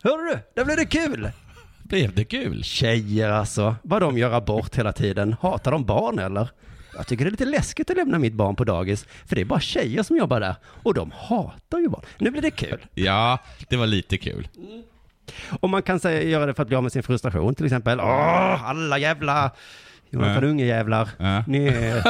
[0.04, 0.40] Hör du?
[0.56, 1.30] Där blev det kul!
[1.84, 2.64] Blev det kul?
[2.64, 5.36] Tjejer alltså, vad de gör abort hela tiden.
[5.42, 6.50] Hatar de barn eller?
[6.96, 9.46] Jag tycker det är lite läskigt att lämna mitt barn på dagis, för det är
[9.46, 10.56] bara tjejer som jobbar där.
[10.66, 12.02] Och de hatar ju barn.
[12.18, 12.86] Nu blir det kul.
[12.94, 13.38] Ja,
[13.70, 14.48] det var lite kul.
[15.60, 18.00] Och man kan säga, göra det för att bli av med sin frustration, till exempel.
[18.00, 19.52] Åh, alla jävla
[20.10, 20.50] Jonathan Ja.
[20.50, 21.10] Unge-jävlar.
[21.18, 21.44] Ja.
[21.48, 22.04] Ni, är,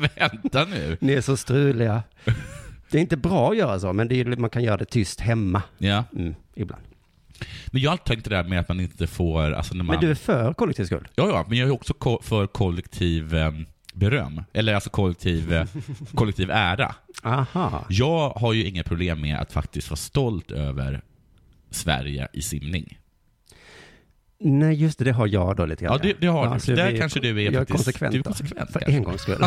[0.18, 0.96] Vänta nu.
[1.00, 2.02] ni är så struliga.
[2.90, 5.20] Det är inte bra att göra så, men det är, man kan göra det tyst
[5.20, 5.62] hemma.
[5.78, 6.04] Ja.
[6.16, 6.82] Mm, ibland.
[7.66, 9.94] Men jag har alltid tänkt det där med att man inte får, alltså när man...
[9.96, 11.08] Men du är för kollektiv skuld?
[11.14, 13.52] Ja, ja, men jag är också ko- för kollektiv eh,
[13.94, 14.42] beröm.
[14.52, 15.66] Eller alltså kollektiv, eh,
[16.14, 16.94] kollektiv ära.
[17.22, 17.86] Aha.
[17.88, 21.00] Jag har ju inga problem med att faktiskt vara stolt över
[21.70, 22.98] Sverige i simning.
[24.44, 25.98] Nej, just det, det har jag då lite grann.
[26.02, 26.60] Ja, det, det har du.
[26.60, 28.12] så Där vi- kanske du är jag är konsekvent.
[28.12, 29.44] Du är konsekvent För en gångs skull.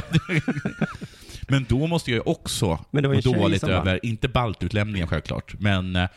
[1.48, 5.56] Men då måste jag ju också Men det var må dåligt över, inte baltutlämningen självklart,
[5.60, 6.08] men eh,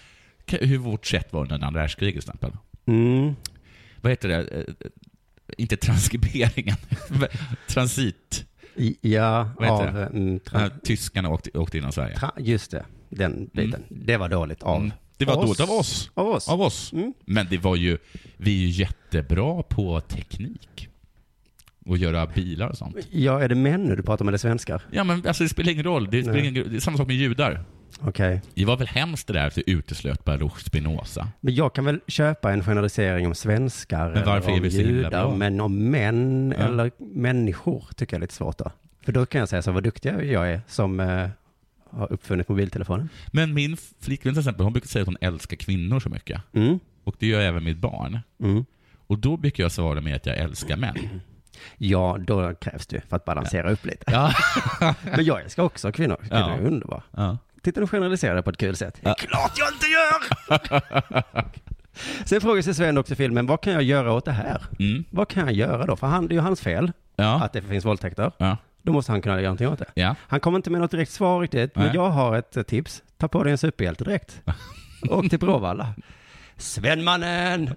[0.53, 2.53] hur vårt sätt var under andra världskriget till exempel.
[2.87, 3.35] Mm.
[4.01, 4.35] Vad heter det?
[4.35, 4.91] Eh, eh,
[5.59, 6.77] Inte transkriberingen.
[7.69, 8.45] Transit.
[9.01, 9.95] Ja, av...
[9.95, 10.07] det?
[10.07, 10.41] Mm,
[10.85, 12.17] tyskarna åkte, åkte inom Sverige.
[12.17, 13.83] tra, just det, den biten.
[13.89, 14.93] Det var dåligt av Mm.
[15.17, 16.11] Det var dåligt av oss.
[16.15, 16.49] Av oss.
[16.49, 16.93] Av oss.
[16.93, 17.15] Mm.
[17.25, 17.99] Men det var ju,
[18.37, 20.88] vi är ju jättebra på teknik.
[21.89, 22.97] Och göra bilar och sånt.
[23.11, 24.83] Ja, är det män nu du pratar om eller svenskar?
[24.91, 26.11] Ja men alltså det spelar ingen roll.
[26.11, 27.65] Det, spelar ingen, det är samma sak med judar.
[28.01, 28.43] Okej.
[28.55, 31.29] Det var väl hemskt det där att vi uteslöt Baruch Spinoza.
[31.41, 34.71] Men jag kan väl köpa en generalisering om svenskar Men varför eller är om vi
[34.71, 36.65] så himla judar, men om män Ja.
[36.65, 38.71] eller människor tycker jag är lite svårt då.
[39.05, 41.29] För då kan jag säga så vad duktig jag är som eh,
[41.91, 43.09] har uppfunnit mobiltelefonen.
[43.33, 46.41] Men min flickvän till exempel, hon brukar säga att hon älskar kvinnor så mycket.
[46.53, 46.79] Mm.
[47.05, 48.19] Och det gör även mitt barn.
[48.43, 48.65] Mm.
[49.07, 51.21] Och då brukar jag svara med att jag älskar män.
[51.77, 54.05] Ja, då krävs det för att balansera upp lite.
[54.13, 54.33] Ja.
[55.17, 56.17] Men jag älskar också kvinnor.
[56.17, 56.51] Kvinnor Ja.
[56.55, 57.03] är underbara.
[57.17, 57.39] ja.
[57.63, 58.99] Titta, nu generaliserar på ett kul sätt.
[59.03, 59.15] Ja.
[59.15, 61.53] Klart jag inte gör!
[62.25, 64.63] Sen frågar sig Sven också i filmen, vad kan jag göra åt det här?
[64.79, 65.05] Mm.
[65.11, 65.97] Vad kan jag göra då?
[65.97, 67.45] För han, det är ju hans fel Ja.
[67.45, 68.33] att det finns våldtäkter.
[68.39, 68.57] Ja.
[68.83, 69.87] Då måste han kunna göra någonting åt det.
[69.95, 70.15] Ja.
[70.21, 73.03] Han kommer inte med något direkt svar riktigt, men jag har ett eh, tips.
[73.17, 74.41] Ta på dig en superhjältedräkt.
[75.09, 75.95] Åk till Bråvalla.
[76.57, 77.75] Svenmannen!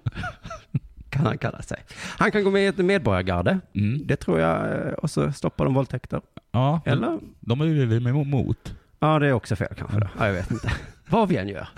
[1.12, 1.78] Kan han kalla sig.
[2.18, 3.58] Han kan gå med i ett medborgargarde.
[3.74, 4.06] Mm.
[4.06, 6.20] Det tror jag, eh, och så stoppar de våldtäkter.
[6.52, 6.80] ja.
[6.84, 7.18] Eller?
[7.40, 8.74] De är ju vi emot.
[9.00, 10.08] Ja, det är också fel kanske då.
[10.18, 10.72] Ja, jag vet inte.
[11.08, 11.68] Vad vi än gör.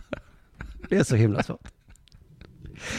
[0.89, 1.69] Det är så himla svårt.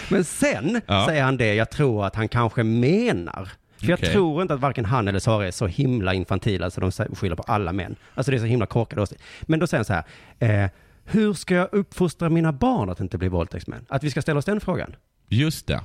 [0.09, 1.05] Men sen Ja.
[1.07, 3.49] säger han det jag tror att han kanske menar.
[3.77, 4.11] För jag Okej.
[4.11, 7.35] tror inte att varken han eller Sara är så himla infantila så de sä- skyller
[7.35, 7.95] på alla män.
[8.15, 9.25] Alltså det är så himla korkade åsikter.
[9.41, 9.93] Men då säger han så
[10.39, 10.63] här.
[10.63, 10.69] Eh,
[11.05, 13.85] hur ska jag uppfostra mina barn att inte bli våldtäktsmän?
[13.89, 14.95] Att vi ska ställa oss den frågan.
[15.29, 15.81] Just det.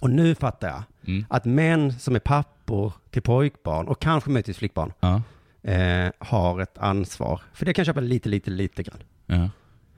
[0.00, 1.24] Och nu fattar jag Mm.
[1.28, 5.22] att män som är pappor till pojkbarn och kanske möjligtvis flickbarn Ja.
[5.70, 7.40] eh, har ett ansvar.
[7.52, 8.98] För det kan jag köpa lite, lite, lite grann.
[9.26, 9.50] ja.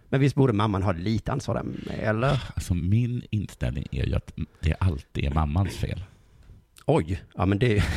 [0.08, 2.42] Men visst borde mamman ha lite ansvar där med, eller?
[2.54, 6.04] Alltså min inställning är ju att det alltid är mammans fel.
[6.86, 7.84] Oj, ja men det...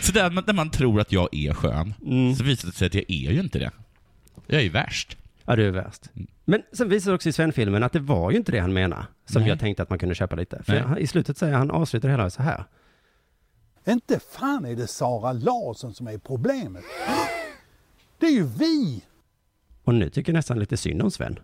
[0.00, 2.34] Så där, när man tror att jag är skön, Mm.
[2.34, 3.70] så visar det sig att jag är ju inte det.
[4.46, 5.16] Jag är ju värst.
[5.50, 6.10] Ja, du är värst.
[6.44, 9.06] Men sen visar det också i Sven-filmen att det var ju inte det han menade,
[9.24, 9.48] som Nej.
[9.48, 10.62] jag tänkte att man kunde köpa lite.
[10.62, 12.64] För han, i slutet säger han, avslutar det hela så här.
[13.86, 16.84] Inte fan är det Sara Larsson som är problemet.
[18.18, 19.04] Det är ju vi!
[19.84, 21.38] Och nu tycker jag nästan lite synd om Sven.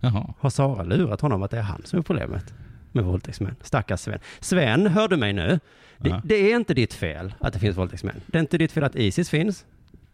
[0.00, 0.34] Jaha.
[0.38, 2.54] Har Sara lurat honom att det är han som är problemet
[2.92, 3.56] med våldtäktsmän?
[3.60, 4.18] Stackars Sven.
[4.40, 5.60] Sven, hör du mig nu?
[5.98, 8.20] Det, det är inte ditt fel att det finns våldtäktsmän.
[8.26, 9.64] Det är inte ditt fel att Isis finns,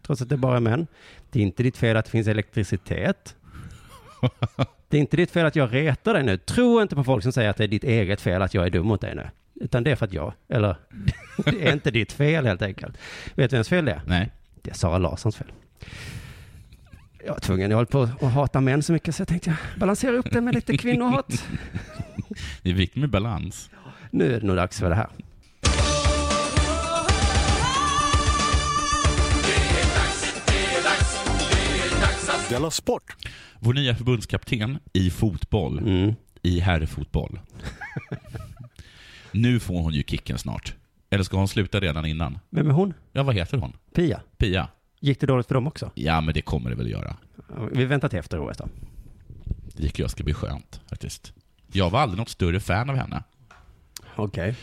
[0.05, 0.87] trots att det bara är män.
[1.29, 3.35] Det är inte ditt fel att det finns elektricitet.
[4.87, 6.37] Det är inte ditt fel att jag retar dig nu.
[6.37, 8.69] Tro inte på folk som säger att det är ditt eget fel att jag är
[8.69, 9.29] dum mot dig nu.
[9.55, 10.75] Utan det är för att jag, eller
[11.45, 12.97] det är inte ditt fel helt enkelt.
[13.35, 14.01] Vet du vems fel det är?
[14.05, 14.31] Nej.
[14.61, 15.51] Det är Sara Larssons fel.
[17.25, 19.79] Jag var tvungen, jag höll på att hata män så mycket så jag tänkte jag
[19.79, 21.27] balansera upp det med lite kvinnohat.
[22.61, 23.69] Det är viktigt med balans.
[24.11, 25.07] Nu är det nog dags för det här.
[32.51, 33.15] Della Sport!
[33.59, 36.13] Vår nya förbundskapten i fotboll, Mm.
[36.41, 37.39] i herrfotboll.
[39.31, 40.73] nu får hon ju kicken snart.
[41.09, 42.39] Eller ska hon sluta redan innan?
[42.49, 42.93] Vem är hon?
[43.11, 43.73] Ja, vad heter hon?
[43.95, 44.21] Pia.
[44.37, 44.67] Pia?
[44.99, 45.91] Gick det dåligt för dem också?
[45.95, 47.15] Ja, men det kommer det väl göra.
[47.71, 48.67] Vi väntar till efter OS då.
[49.75, 51.33] Det tycker jag ska bli skönt faktiskt.
[51.71, 53.23] Jag var aldrig något större fan av henne.
[54.15, 54.55] Okej.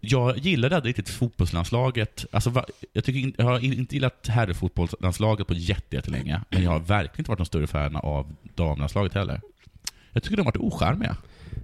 [0.00, 2.26] Jag gillade aldrig riktigt fotbollslandslaget.
[2.32, 6.78] Alltså, jag, tycker in, jag har inte gillat herrfotbollslandslaget på jätte- jättelänge, men jag har
[6.80, 9.40] verkligen inte varit någon större fan av damlandslaget heller.
[10.12, 11.16] Jag tycker de har varit ocharmiga.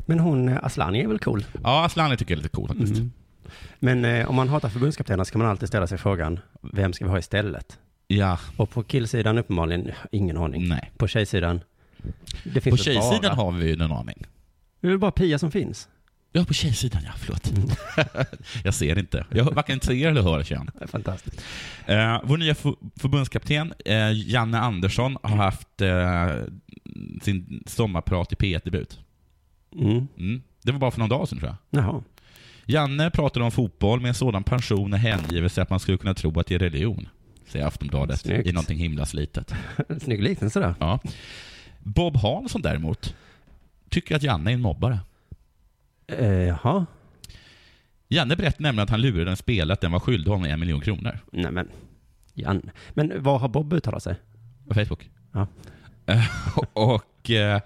[0.06, 1.44] Men hon, eh, Asllani är väl cool?
[1.62, 2.92] Ja, Asllani tycker jag är lite cool faktiskt.
[2.98, 3.12] Mm.
[3.78, 6.40] Men eh, om man hatar förbundskaptenerna ska man alltid ställa sig frågan,
[6.72, 7.78] vem ska vi ha istället?
[8.06, 10.68] Ja, Och på killsidan uppenbarligen, ingen aning.
[10.68, 10.90] nej.
[10.96, 11.60] På tjejsidan,
[12.44, 14.26] det På finns väl tjejsidan bara, har vi ju en aning.
[14.80, 15.88] Det är väl bara Pia som finns.
[16.32, 17.52] Ja, på tjejsidan ja, förlåt.
[18.64, 19.26] jag ser inte.
[19.30, 20.70] Jag varken ser eller hör kön.
[20.86, 21.44] Fantastiskt.
[21.86, 22.54] Eh, vår nya
[22.96, 26.30] förbundskapten, eh, Janne Andersson, har haft eh,
[27.22, 28.98] sin sommarprat i P1-debut.
[29.74, 30.08] Mm.
[30.18, 30.42] Mm.
[30.62, 31.82] Det var bara för någon dag sedan tror jag.
[31.82, 32.02] Jaha.
[32.66, 36.40] Janne pratade om fotboll med en sådan passion och hängivelse att man skulle kunna tro
[36.40, 37.08] att det är religion.
[37.46, 38.46] Säger Aftonbladet Snyggt.
[38.48, 39.54] i någonting himla slitet.
[40.02, 40.74] Snygg liknelse där.
[40.80, 41.00] Ja.
[41.78, 43.14] Bob Hansson däremot
[43.88, 44.98] tycker att Janne är en mobbare.
[46.08, 46.86] Eh, jaha.
[48.08, 50.80] Janne berättade nämligen att han lurade en spelare att den var skyldig honom en miljon
[50.80, 51.18] kronor.
[51.32, 51.68] Nej men,
[52.34, 52.70] Jan.
[52.90, 54.14] Men vad har Bob uttalat sig?
[54.68, 55.10] På Facebook.
[55.32, 55.46] Ja.
[56.06, 56.24] Eh,
[56.72, 57.60] och eh,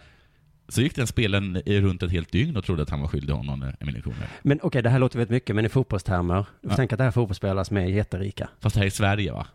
[0.69, 3.33] så gick den spelaren i runt ett helt dygn och trodde att han var skyldig
[3.35, 4.27] honom en miljon kronor.
[4.43, 6.77] Men okej, det här låter väldigt mycket, men i fotbollstermer, du får Ja.
[6.77, 8.49] tänka att det här är fotbollsspelare som är jätterika.
[8.61, 9.47] Fast det här är Sverige va?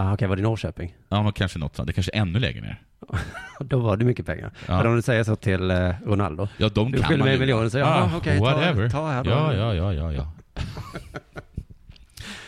[0.00, 0.94] Ah, okej, var det Norrköping?
[1.08, 1.86] Ja, men kanske något sånt.
[1.86, 2.82] Det kanske är ännu lägre ner.
[3.60, 4.50] Då var det mycket pengar.
[4.68, 4.76] Ja.
[4.76, 6.48] Men om du säger så till eh, Ronaldo?
[6.56, 7.38] Ja, de Du kan man mig ju.
[7.40, 8.88] miljon, så jag, ah, okej, ta- whatever.
[8.88, 9.30] ta här då.
[9.30, 10.32] ja, ja, ja, ja, ja.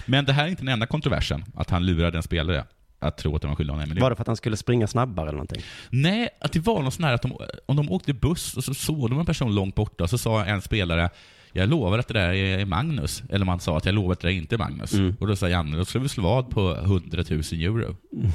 [0.07, 2.65] Men det här är inte den enda kontroversen, att han lurade en spelare
[2.99, 4.03] att tro att de var skyldiga honom en miljon.
[4.03, 5.63] Var det för att han skulle springa snabbare eller någonting?
[5.91, 8.75] Nej, att det var något sån här att de, om de åkte buss och så
[8.75, 11.11] såg de en person långt borta, så sa en spelare
[11.53, 13.23] jag lovar att det där är Magnus.
[13.29, 14.93] Eller man sa att jag lovar att det där inte är Magnus.
[14.93, 15.17] Mm.
[15.21, 17.97] Och då sa Janne, då ska vi slå vad på 100 000 euro.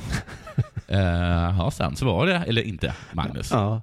[0.89, 0.99] Eh,
[1.57, 3.51] ja, sen så var det, eller inte, Magnus.
[3.51, 3.81] Ja.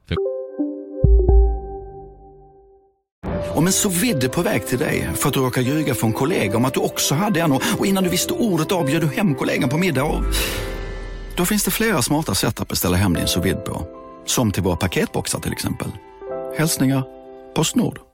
[3.55, 6.57] Om en så vidde på väg till dig för att du råkar ljuga från kollega
[6.57, 9.69] om att du också hade en och innan du visste ordet av du hem kollegan
[9.69, 10.25] på middag och...
[11.37, 13.87] Då finns det flera smarta sätt att beställa hem din sous på.
[14.27, 15.89] Som till våra paketboxar till exempel.
[16.59, 17.05] Hälsningar
[17.55, 18.14] Postnord.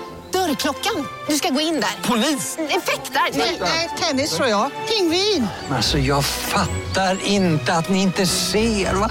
[0.51, 1.07] Dörrklockan.
[1.27, 2.07] Du ska gå in där.
[2.09, 2.57] Polis?
[2.57, 3.37] Effektar?
[3.59, 4.71] Nej, tennis tror jag.
[4.89, 5.47] Pingvin.
[5.69, 8.93] Alltså jag fattar inte att ni inte ser.
[8.95, 9.09] Va?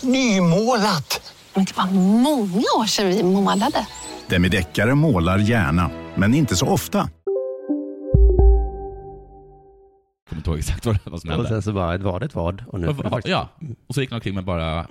[0.00, 1.32] Nymålat!
[1.54, 1.86] Men det var
[2.22, 3.86] många år sedan vi målade.
[4.26, 7.08] Demideckare målar gärna, men inte så ofta.
[10.28, 11.48] kommer inte ihåg exakt vad, vad som Och hände.
[11.48, 12.64] sen så bara, ett vad ett vad.
[12.68, 13.28] Och nu det faktiskt...
[13.28, 13.48] Ja,
[13.88, 14.86] och så gick han omkring med bara,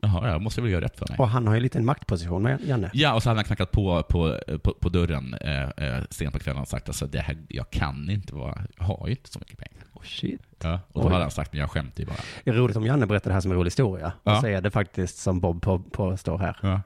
[0.00, 1.18] jaha, jag måste väl göra rätt för mig.
[1.18, 2.90] Och han har ju en maktposition med Janne.
[2.92, 6.38] Ja, och så hade han knackat på, på, på, på dörren eh, eh, sent på
[6.38, 9.38] kvällen och sagt alltså, det här, jag kan inte vara, jag har ju inte så
[9.38, 9.84] mycket pengar.
[9.92, 10.40] Oh, shit.
[10.62, 11.12] Ja, och då Oj.
[11.12, 12.16] hade han sagt, men jag skämtar ju bara.
[12.44, 14.12] Det är roligt om Janne berättar det här som en rolig historia.
[14.24, 14.34] Ja.
[14.34, 16.56] Och så är det faktiskt som Bob på, påstår här.
[16.62, 16.80] Ja.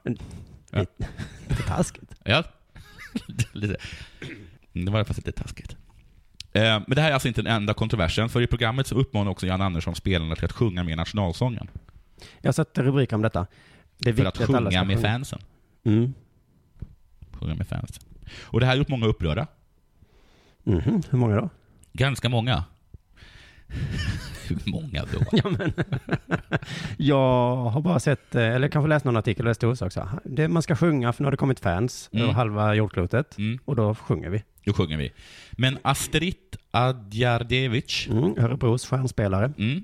[0.71, 0.79] Ja.
[0.79, 1.07] Lite,
[1.47, 2.15] lite taskigt.
[2.23, 2.43] Ja,
[3.51, 3.77] lite.
[4.73, 5.75] Det var faktiskt lite taskigt.
[6.53, 9.31] Eh, Men det här är alltså inte den enda kontroversen, för i programmet så uppmanar
[9.31, 11.67] också Jan Andersson spelarna till att sjunga med nationalsången.
[12.41, 13.47] Jag har sett rubriker om detta.
[13.97, 15.39] Det är För att viktigt alla ska sjunga med fansen.
[15.83, 16.13] Mm.
[17.31, 18.03] Sjunga med fansen.
[18.41, 19.47] Och det här har gjort många upprörda.
[20.63, 21.01] Mhm.
[21.09, 21.49] Hur många då?
[21.93, 22.63] Ganska många.
[24.47, 25.19] Hur många då?
[25.31, 25.73] Ja, men,
[26.97, 30.09] jag har bara sett, eh, eller kanske läst någon artikel där det stod så också.
[30.25, 32.23] Det, man ska sjunga för nu har det kommit fans Mm.
[32.23, 33.37] över halva jordklotet.
[33.37, 33.59] Mm.
[33.65, 34.43] Och då sjunger vi.
[34.65, 35.11] Då sjunger vi.
[35.51, 36.35] Men Astrid
[36.71, 38.37] Adjardjevic, Mm.
[38.37, 39.53] Örebros stjärnspelare.
[39.57, 39.83] mm,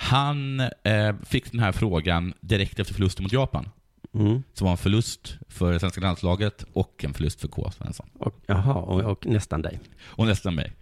[0.00, 3.68] han eh, fick den här frågan direkt efter förlusten mot Japan.
[4.14, 4.42] Mm.
[4.52, 7.70] Som var en förlust för svenska landslaget och en förlust för K.
[7.70, 8.06] Svensson.
[8.18, 9.80] Och, jaha, och, och nästan dig.
[10.04, 10.72] Och nästan mig.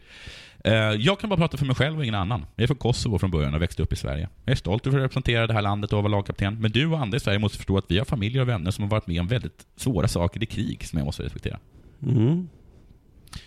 [0.65, 2.47] Eh, Jag kan bara prata för mig själv och ingen annan.
[2.57, 4.29] Jag är från Kosovo från början och växte upp i Sverige.
[4.45, 6.61] Jag är stolt över att representera det här landet och vara lagkapten.
[6.61, 8.83] Men du och andra i Sverige måste förstå att vi har familjer och vänner som
[8.85, 11.59] har varit med om väldigt svåra saker i krig som jag måste respektera.
[12.03, 12.49] Mm.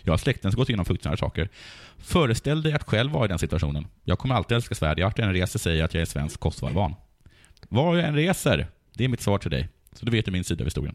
[0.02, 1.48] Jag har släkten som gått igenom fruktansvärda saker.
[1.98, 3.86] Föreställ dig att själv vara i den situationen.
[4.04, 5.04] Jag kommer alltid älska Sverige.
[5.04, 6.94] Vart jag än reser säger jag att jag är svensk kosovoalban.
[7.68, 9.68] Var jag än reser, det är mitt svar till dig.
[9.92, 10.94] Så du vet du min sida av historien.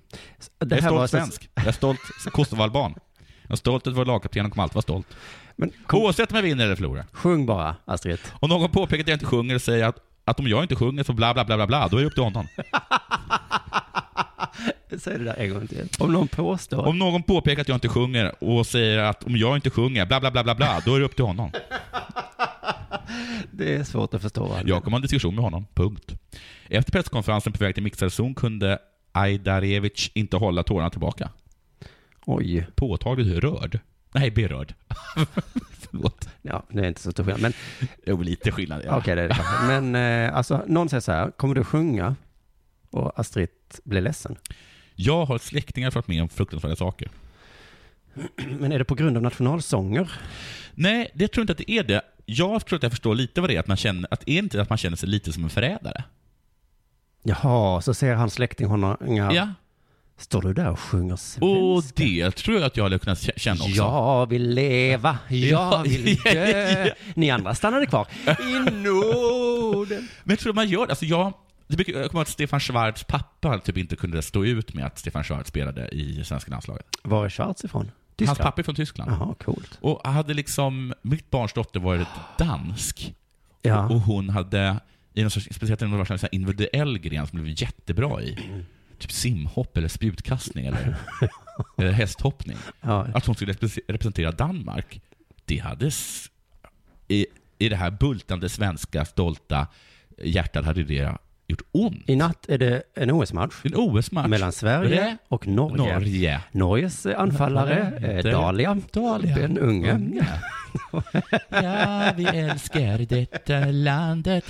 [0.58, 1.50] Det jag är stolt svensk.
[1.56, 2.00] Jag är stolt
[2.32, 2.94] kosovoalban.
[3.42, 5.08] Jag är stolt att vara lagkapten och kommer alltid vara stolt.
[5.56, 7.06] Men kom, Oavsett om jag vinner eller förlorar.
[7.12, 8.20] sjung bara, Astrid.
[8.34, 11.04] Om någon påpekar att jag inte sjunger och säger att, att om jag inte sjunger
[11.04, 12.48] så bla bla bla bla bla, då är det upp till honom.
[15.00, 15.88] Säg det där en gång till.
[16.00, 16.86] Om någon påstår...
[16.88, 20.20] Om någon påpekar att jag inte sjunger och säger att om jag inte sjunger bla
[20.20, 21.52] bla bla bla bla, då är det upp till honom.
[23.52, 24.54] Det är svårt att förstå.
[24.54, 26.14] han Jag kommer ha en diskussion med honom, punkt.
[26.70, 28.80] Efter presskonferensen på väg till mixad zon kunde
[29.12, 31.30] Ajdarevic inte hålla tårarna tillbaka.
[32.26, 32.68] Oj.
[32.76, 33.80] Påtagligt rörd.
[34.14, 34.74] Nej, berörd.
[35.72, 36.30] Förlåt.
[36.42, 37.42] Ja, det är inte så stor skillnad.
[37.42, 37.54] Men,
[38.06, 38.82] Jo, lite skillnad.
[38.86, 38.98] Ja.
[38.98, 39.38] Okej, det är det.
[39.68, 42.16] Men eh, alltså, någon säger så här, kommer du sjunga?
[42.90, 43.50] Och Astrid
[43.84, 44.36] blir ledsen.
[44.96, 47.10] Jag har släktingar som varit med om fruktansvärda saker.
[48.60, 50.12] Men är det på grund av nationalsånger?
[50.74, 52.02] Nej, det tror jag inte att det är det.
[52.26, 54.62] Jag tror att jag förstår lite vad det är, att man känner, att är inte
[54.62, 56.04] att man känner sig lite som en förrädare?
[57.24, 58.98] Jaha, så ser hans släkting honom.
[59.08, 59.34] Ja.
[59.34, 59.50] Ja.
[60.18, 61.46] Står du där och sjunger svenska?
[61.46, 63.76] Och det tror jag att jag hade kunnat känna också.
[63.76, 66.90] Jag vill leva, jag vill dö.
[67.14, 68.08] Ni andra stannade kvar
[68.42, 70.08] i Norden.
[70.24, 70.92] Men jag tror man gör det.
[70.92, 71.34] Alltså jag,
[71.68, 74.86] det brukar, jag kommer ihåg att Stefan Schwarz pappa typ inte kunde stå ut med
[74.86, 76.86] att Stefan Schwarz spelade i svenska landslaget.
[77.04, 77.92] Var är Schwarz ifrån?
[78.26, 79.12] Hans pappa är från Tyskland.
[79.12, 79.78] Jaha, coolt.
[79.82, 83.14] Och hade liksom, mitt barns dotter varit dansk.
[83.62, 83.90] Ja.
[83.90, 84.80] Och, hon hade,
[85.14, 88.38] i någon sorts, speciellt i någon slags individuell gren som blev jättebra i.
[89.00, 90.96] Typ simhopp eller spjutkastning eller,
[91.78, 92.58] eller hästhoppning.
[92.82, 93.08] Ja.
[93.14, 95.02] Att hon skulle repre- representera Danmark.
[95.46, 95.92] Det hade,
[97.08, 97.26] i,
[97.58, 99.68] i det här bultande svenska stolta
[100.18, 102.04] hjärtat hade det gjort ont.
[102.10, 103.54] I natt är det en OS-match.
[103.64, 104.28] En OS-match.
[104.28, 105.94] Mellan Sverige och Norge.
[105.94, 106.42] Norge.
[106.52, 108.78] Norges eh, anfallare är Det- Dahlia.
[108.92, 109.36] Dahlia.
[109.36, 109.94] Ben Unge.
[109.94, 110.26] Unge.
[111.50, 114.46] Ja, vi älskar detta landet.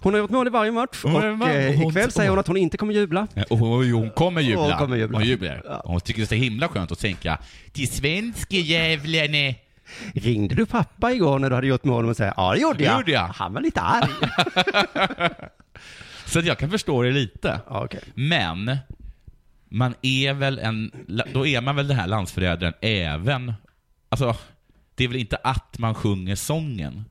[0.00, 2.38] Hon har gjort mål i varje match och har gjort- eh, hon- ikväll säger hon
[2.38, 3.26] att hon inte kommer jubla.
[3.50, 4.62] Och hon, hon kommer jubla.
[4.62, 5.18] Hon kommer jubla.
[5.18, 5.80] Hon jublar.
[5.84, 7.38] Hon tycker det är så himla skönt att tänka,
[7.72, 9.54] de svenska jävlarna.
[10.14, 12.84] Ringde du pappa igår när du hade gjort mål och säger ja det gjorde Det
[12.84, 12.96] jag.
[12.98, 13.26] gjorde jag.
[13.26, 14.08] Han var lite arg.
[16.28, 17.60] Så att jag kan förstå det lite.
[17.68, 18.00] Ja, okej.
[18.14, 18.76] Men,
[19.68, 20.92] man är väl en,
[21.32, 23.52] då är man väl den här landsförrädaren även,
[24.08, 24.36] alltså,
[24.94, 27.04] det är väl inte att man sjunger sången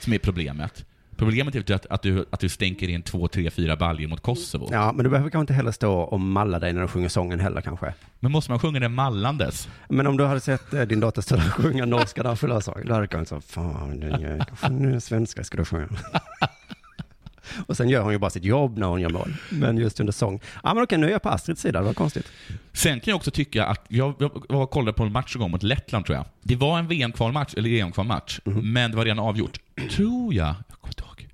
[0.00, 0.84] som är problemet.
[1.16, 4.68] Problemet är att, att, du, att du stänker in två, tre, fyra baljor mot Kosovo.
[4.72, 7.40] Ja, men du behöver kanske inte heller stå och malla dig när du sjunger sången
[7.40, 7.94] heller kanske.
[8.20, 9.68] Men måste man sjunga den mallandes?
[9.88, 13.04] Men om du hade sett eh, din dotter stå och sjunga norska nationalsång, då hade
[13.04, 15.88] du kanske sagt, fan, det är, kanske nu svenska ska du sjunga.
[17.66, 19.34] och sen gör hon ju bara sitt jobb när hon gör mål.
[19.50, 21.94] Men just under sång, ja men okej, nu är jag på Astrids sida, det var
[21.94, 22.26] konstigt.
[22.72, 25.62] Sen kan jag också tycka att, jag, jag kollade på en match en gång mot
[25.62, 26.26] Lettland tror jag.
[26.42, 29.60] Det var en VM-kvalmatch, eller EM-kvalmatch, men det var redan avgjort.
[29.90, 31.28] Tror jag, jag kommer inte ihåg.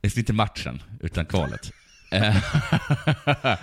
[0.00, 1.72] Det är inte matchen, utan kvalet.
[2.10, 2.36] Eh,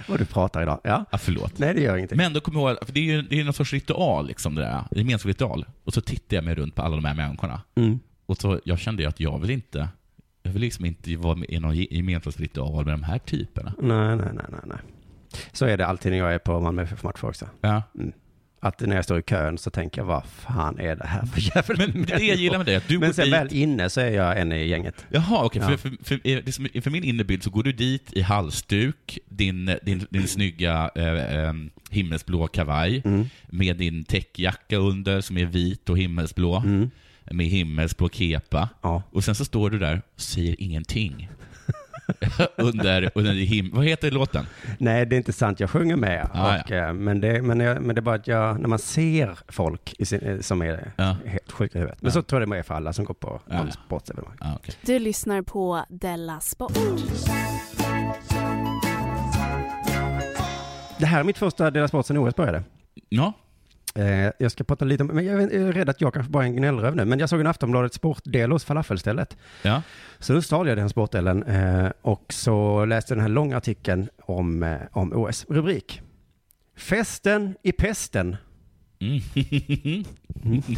[0.07, 0.79] Vad du pratar idag.
[0.83, 1.57] Ja, ja, förlåt.
[1.59, 2.17] nej det gör ingenting.
[2.17, 4.55] Men då kommer jag ihåg, för det är ju det är någon sorts ritual, liksom
[4.55, 4.83] det där.
[4.91, 5.65] En gemensam ritual.
[5.83, 7.61] Och så tittar jag mig runt på alla de här människorna.
[7.75, 7.99] Mm.
[8.25, 9.89] Och så, jag kände ju att jag vill inte,
[10.45, 13.73] jag vill liksom inte vara med i någon ge- gemensam ritual med de här typerna.
[13.79, 14.77] Nej, nej, nej, nej, nej.
[15.51, 17.45] Så är det alltid när jag är på Malmö FF-matcher också.
[17.61, 17.83] Ja.
[17.95, 18.11] Mm.
[18.59, 21.41] Att när jag står i kön så tänker jag, vad fan är det här för
[21.55, 23.33] jävla Men det är det jag gillar med det, att du Men går sen dit-
[23.33, 25.05] väl inne så är jag en i gänget.
[25.09, 25.61] Jaha, okej.
[25.61, 25.67] Ja.
[25.69, 25.97] För, för,
[26.43, 30.89] för, som- för min innebild så går du dit i halsduk, din, din, din snygga
[30.95, 31.53] eh, eh,
[31.89, 33.25] himmelsblå kavaj, Mm.
[33.49, 36.89] med din täckjacka under som är vit och himmelsblå, Mm.
[37.31, 38.69] Med himmelsblå kepa.
[38.81, 39.03] Ja.
[39.11, 41.29] Och sen så står du där och säger ingenting.
[42.55, 43.71] under, under him...
[43.73, 44.45] Vad heter låten?
[44.77, 45.59] Nej, det är inte sant.
[45.59, 46.29] Jag sjunger med.
[46.33, 48.79] Ah, och, eh, men, det, men, jag, men det är bara att jag, när man
[48.79, 51.15] ser folk i sin, eh, som är Ja.
[51.25, 52.01] helt sjuka i huvudet.
[52.01, 52.13] Men Ja.
[52.13, 53.57] så tror jag det är för alla som går på Ja.
[53.57, 54.37] någon sportsevenemang.
[54.39, 54.75] Ah, okej.
[54.85, 56.73] Du lyssnar på Della Sport.
[60.97, 62.63] Det här är mitt första Dela Sport sen OS började.
[63.09, 63.33] Ja,
[63.95, 66.47] Eh, jag ska prata lite om, men jag är rädd att jag kanske bara är
[66.47, 69.37] en gnällröv nu, men jag såg en Aftonbladet sportdel hos falafelstället.
[69.61, 69.81] ja.
[70.19, 74.09] Så då stal jag den sportdelen eh, och så läste jag den här långa artikeln
[74.25, 75.45] om, eh, om OS.
[75.49, 76.01] Rubrik.
[76.77, 78.35] Festen i pesten.
[78.99, 80.03] Mm.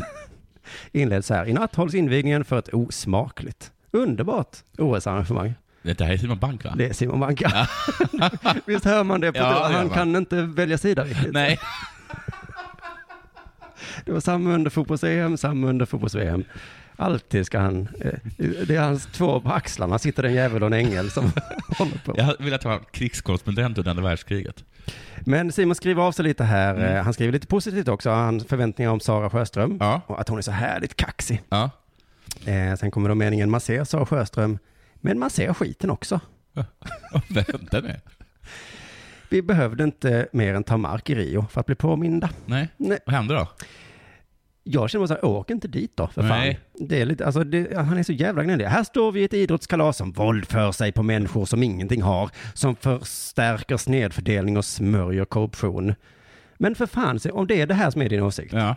[0.92, 1.46] Inleds så här.
[1.46, 5.54] I natt hålls invigningen för ett osmakligt, underbart OS-arrangemang.
[5.82, 6.74] Det här är Simon Bank va?
[6.78, 7.68] Det är Simon Banka.
[8.66, 9.32] Visst hör man det?
[9.32, 11.34] På Ja, det han kan inte välja sida riktigt.
[11.34, 11.60] Nej.
[14.08, 16.43] Det var samma under fotbolls-EM, samma under fotbolls-VM.
[16.96, 18.13] Alltid ska han, eh,
[18.67, 21.24] det är hans två på axlarna, sitter en jävel och en ängel som
[21.78, 22.13] håller på.
[22.17, 24.63] Jag hade velat vara krigskorrespondent under andra världskriget.
[25.26, 26.96] Men Simon skriver av sig lite här.
[26.98, 28.10] Eh, Han skriver lite positivt också.
[28.10, 29.65] Han förväntningar om Sara Sjöström.
[29.72, 29.78] Mm.
[29.80, 30.02] Ja.
[30.08, 31.41] Och att hon är så härligt kaxig.
[31.50, 31.70] Ja.
[32.46, 34.58] Eh, sen kommer då meningen, man ser Sara Sjöström,
[34.96, 36.20] men man ser skiten också.
[37.28, 37.96] Vänta nu.
[39.30, 42.30] Vi behövde inte mer än ta mark i Rio för att bli påminda.
[42.46, 42.70] Nej.
[42.78, 43.00] Nej.
[43.06, 43.48] Vad hände då?
[44.70, 46.54] Jag känner bara så här, åk inte dit då, för Nej.
[46.78, 46.88] fan.
[46.88, 48.65] Det är lite, alltså det, han är så jävla gnällig.
[48.65, 52.76] Här står vi i ett idrottskalas som våldför sig på människor som ingenting har, som
[52.76, 55.96] förstärker snedfördelning och smörjer korruption.
[56.58, 58.76] Men för fan, om det är det här som är din åsikt, Ja.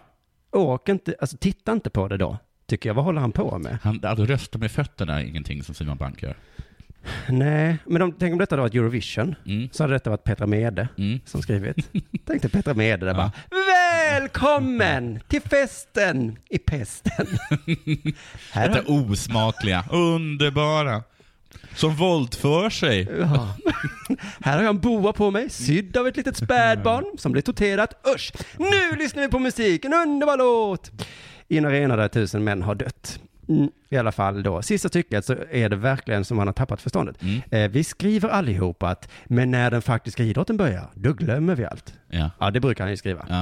[0.53, 2.39] åk inte, alltså titta inte på det då.
[2.67, 2.95] tycker jag.
[2.95, 3.79] Vad håller han på med?
[3.83, 6.35] Han, alltså rösta med fötterna är ingenting som Simon Bank gör.
[7.29, 9.69] Nej, men om, tänk om detta då varit Eurovision, Mm.
[9.73, 10.89] så hade detta varit Petra Mede
[11.25, 11.77] som skrivit.
[12.27, 13.33] Tänk dig Petra Mede där bara,
[14.11, 17.27] välkommen till festen i pesten.
[18.53, 21.03] Här Detta osmakliga, underbara,
[21.75, 23.09] som våldför sig.
[23.21, 23.57] Ja.
[24.41, 28.07] Här har jag en boa på mig, sydd av ett litet spädbarn som blev torterat.
[28.15, 28.33] Usch!
[28.59, 30.91] Nu lyssnar vi på musik, en underbar låt!
[31.49, 33.21] I en arena där tusen män har dött.
[33.51, 36.81] Mm, I alla fall då, sista stycket så är det verkligen som man har tappat
[36.83, 37.23] förståndet.
[37.23, 37.41] Mm.
[37.51, 41.95] Eh, vi skriver allihopa att, men när den faktiska idrotten börjar, då glömmer vi allt.
[42.09, 42.31] Ja.
[42.41, 43.27] Ja, det brukar han ju skriva.
[43.29, 43.41] Ja.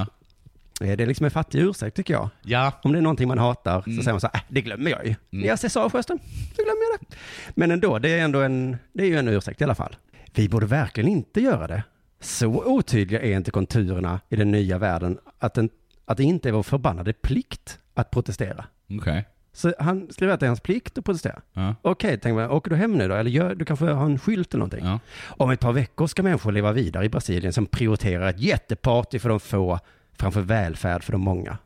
[0.87, 2.29] Eh, Det är liksom en fattig ursäkt tycker jag.
[2.41, 2.71] Ja.
[2.83, 4.03] Om det är någonting man hatar så Mm.
[4.03, 5.09] säger man så här, äh, det glömmer jag ju.
[5.09, 5.41] Mm.
[5.41, 6.19] När jag ser Sara Sjöström,
[6.55, 7.15] så glömmer jag det.
[7.55, 9.95] Men ändå, det är ändå en, det är ju en ursäkt i alla fall.
[10.35, 11.83] Vi borde verkligen inte göra det.
[12.21, 15.69] Så otydliga är inte konturerna i den nya världen att, den,
[16.05, 18.65] att det inte är vår förbannade plikt att protestera.
[18.99, 19.25] Okej.
[19.59, 21.41] Så han skriver att det är hans plikt att protestera.
[21.53, 21.75] Ja.
[21.81, 23.15] Okej, tänker man, åker du hem nu då?
[23.15, 24.85] Eller gör, du kanske har en skylt eller någonting.
[24.85, 24.99] Ja.
[25.27, 29.29] Om ett par veckor ska människor leva vidare i Brasilien som prioriterar ett jätteparty för
[29.29, 29.79] de få
[30.19, 31.57] framför välfärd för de många.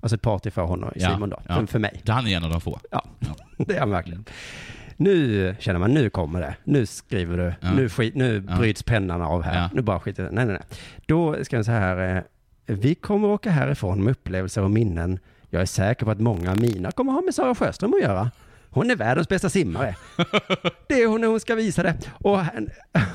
[0.00, 1.54] Alltså ett party för honom, Ja, Simon då, ja.
[1.54, 2.02] för, för mig.
[2.06, 2.80] Han är en av de få.
[2.90, 3.04] Ja,
[3.56, 4.24] det är han verkligen.
[4.96, 6.54] Nu känner man, nu kommer det.
[6.64, 9.70] Nu skriver du, nu, skit, nu bryts pennan av här.
[9.72, 10.78] Nu bara skiter Nej, nej, nej.
[11.06, 12.22] Då ska jag säga här, eh,
[12.66, 15.18] vi kommer åka härifrån med upplevelser och minnen.
[15.54, 18.30] Jag är säker på att många av mina kommer ha med Sara Sjöström att göra.
[18.70, 19.96] Hon är världens bästa simmare.
[20.88, 21.98] Det är hon när hon ska visa det.
[22.12, 22.40] Och,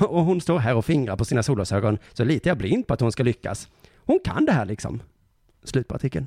[0.00, 1.98] och hon står här och fingrar på sina solglasögon.
[2.12, 3.68] Så litar jag blint på att hon ska lyckas.
[3.96, 5.02] Hon kan det här liksom.
[5.64, 6.26] Slut på artikeln.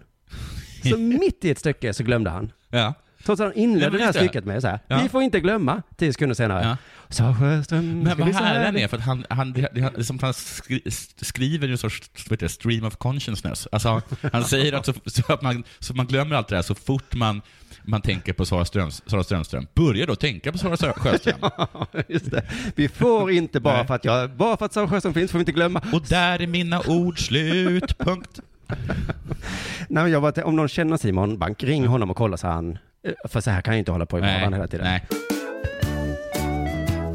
[0.84, 2.52] Så mitt i ett stycke så glömde han.
[2.70, 2.94] Ja.
[3.26, 5.00] Trots att han Ja, inledde det här stycket med så här, Ja.
[5.04, 6.64] vi får inte glömma, tio sekunder senare.
[6.64, 6.78] Ja.
[7.10, 10.04] Sara Sjöström, Men vad härlig han är, för att han, han, det, det, det är
[10.04, 10.82] som att han skri,
[11.22, 13.68] skriver en sorts det, stream of consciousness.
[13.72, 14.02] Alltså,
[14.34, 17.16] han säger att, så, så att man, så man glömmer allt det där så fort
[17.16, 17.42] man,
[17.84, 19.68] man tänker på Sara, Ströms, Sara Strömström.
[19.74, 21.40] Börja då tänka på Sara Strö- Sjöström.
[22.08, 22.44] Just det.
[22.76, 25.42] Vi får inte bara för att jag, bara för att Sara Sjöström finns får vi
[25.42, 25.82] inte glömma.
[25.94, 28.40] Och där är mina ord slut, punkt.
[29.88, 33.14] Nej, jag bara, om någon känner Simon Bank, ring honom och kolla så han, eh,
[33.30, 34.86] för så här kan jag inte hålla på i vardagen hela tiden.
[34.86, 35.08] nej.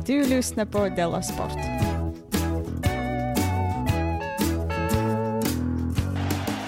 [0.06, 1.52] Du lyssnar på Della Sport.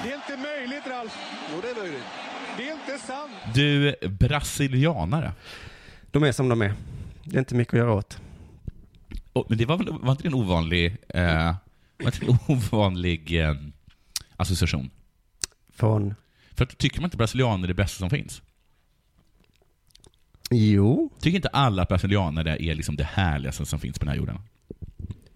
[0.02, 1.18] Det är inte möjligt, Ralf.
[1.54, 2.04] Jo, det är möjligt.
[2.56, 3.30] Det är inte sant.
[3.54, 5.32] Du, brasilianare.
[6.10, 6.72] De är som de är.
[7.24, 8.18] Det är inte mycket att göra åt.
[9.32, 11.54] Och, men det var, väl, var inte det en ovanlig, eh,
[11.98, 13.54] var inte en ovanlig eh,
[14.38, 14.90] association?
[15.72, 16.14] Från?
[16.54, 18.42] För att tycker man inte brasilianer är det bästa som finns?
[20.50, 21.10] Jo.
[21.20, 24.38] Tycker inte alla att brasilianer är liksom det härligaste som finns på den här jorden?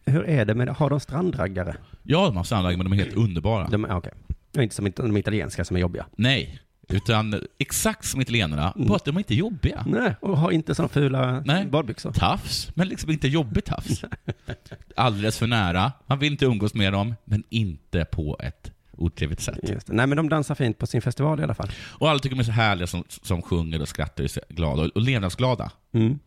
[0.05, 1.76] Hur är det med, har de strandraggare?
[2.03, 3.68] Ja, de har samlag, men de är helt underbara.
[3.68, 6.07] De, är inte som de italienska som är jobbiga.
[6.16, 9.84] Nej, utan exakt som italienarna, bara att de är inte jobbiga.
[9.86, 11.66] Nej, och har inte sådana fula Nej.
[11.66, 12.12] badbyxor.
[12.12, 14.05] Tafs, men liksom inte jobbigt tafs.
[14.96, 15.92] Alldeles för nära.
[16.07, 19.59] Man vill inte umgås med dem, men inte på ett otrevligt sätt.
[19.86, 21.70] Nej, men de dansar fint på sin festival i alla fall.
[21.99, 24.82] Och alla tycker de är så härliga som, som sjunger och skrattar och är glada
[24.82, 25.70] och, och levnadsglada.
[25.93, 26.18] Mm.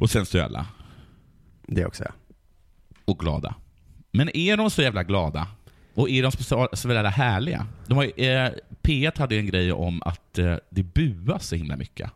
[0.00, 0.66] Och sensuella.
[1.66, 2.10] Det också, ja.
[3.04, 3.54] Och glada.
[4.12, 5.48] Men är de så jävla glada?
[5.94, 7.66] Och är de så, så jävla härliga?
[7.86, 8.50] De har, eh,
[8.82, 12.10] P1 hade en grej om att eh, det buas så himla mycket.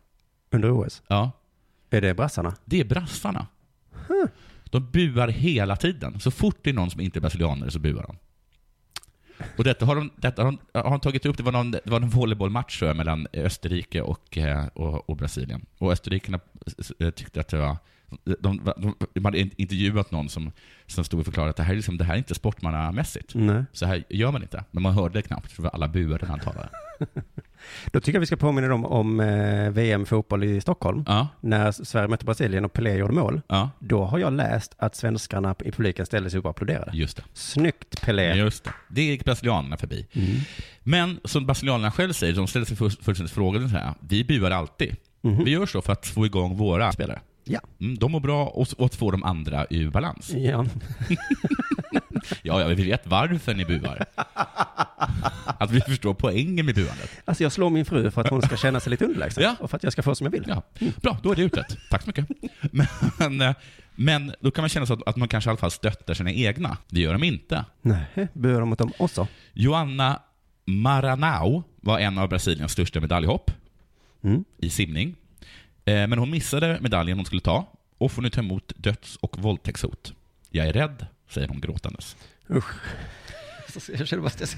[0.51, 1.01] Under OS?
[1.07, 1.31] Ja.
[1.89, 2.55] Är det brassarna?
[2.65, 3.47] Det är brassarna.
[4.65, 6.19] De buar hela tiden.
[6.19, 8.17] Så fort det är någon som inte är brasilianer så buar de.
[9.57, 11.81] Och detta har de, detta har de, har de tagit upp, det var, någon, det
[11.85, 15.65] var en volleybollmatch mellan Österrike och, eh, och, och Brasilien.
[15.77, 16.39] Och österrikarna
[16.99, 17.77] eh, tyckte att det var
[18.39, 20.51] de, de, de hade intervjuat någon som,
[20.87, 23.35] som stod och förklarade att det här, är liksom, det här är inte sportmannamässigt.
[23.35, 23.63] Nej.
[23.71, 24.63] Så här gör man inte.
[24.71, 26.69] Men man hörde det knappt, för alla buade när han talade.
[27.91, 31.03] Då tycker jag vi ska påminna dem om eh, VM-fotboll i Stockholm.
[31.07, 31.27] Ja.
[31.41, 33.41] När Sverige mötte Brasilien och Pelé gjorde mål.
[33.47, 33.69] Ja.
[33.79, 36.91] Då har jag läst att svenskarna i publiken ställde sig upp och applåderade.
[36.93, 37.23] Just det.
[37.33, 38.33] Snyggt Pelé.
[38.33, 38.73] Just det.
[38.89, 40.07] Det gick brasilianerna förbi.
[40.13, 40.29] Mm.
[40.83, 43.93] Men som brasilianerna själv säger, de ställer sig fullständigt frågande så här.
[43.99, 44.95] Vi buar alltid.
[45.21, 45.43] Mhm.
[45.43, 47.19] Vi gör så för att få igång våra spelare.
[47.43, 47.59] Ja.
[47.79, 50.33] Mm, de mår bra och, och att få de andra ur balans.
[50.35, 50.65] Ja.
[52.43, 54.05] Ja, ja, vi vet varför ni buar.
[55.59, 57.11] Att vi förstår poängen med buandet.
[57.25, 59.43] Alltså jag slår min fru för att hon ska känna sig lite underlägsen.
[59.43, 59.55] Ja.
[59.59, 60.43] Och för att jag ska få som jag vill.
[60.47, 60.63] Ja,
[61.01, 61.77] bra, då är det utrett.
[61.89, 62.27] Tack så mycket.
[63.19, 63.55] Men, eh,
[63.95, 66.31] men då kan man känna så att, att man kanske i alla fall stöttar sina
[66.31, 66.77] egna.
[66.89, 67.65] Det gör de inte.
[67.81, 69.27] Nej, buar de mot dem också?
[69.53, 70.19] Joanna
[70.65, 73.51] Maranao var en av Brasiliens största medaljhopp
[74.23, 74.43] Mm.
[74.57, 75.15] i simning.
[75.85, 79.37] Eh, Men hon missade medaljen hon skulle ta och får nu ta emot döds och
[79.39, 80.13] våldtäktshot.
[80.49, 82.15] Jag är rädd, säger hon gråtandes.
[82.49, 82.73] Usch.
[83.97, 84.55] Jag känner bara stress.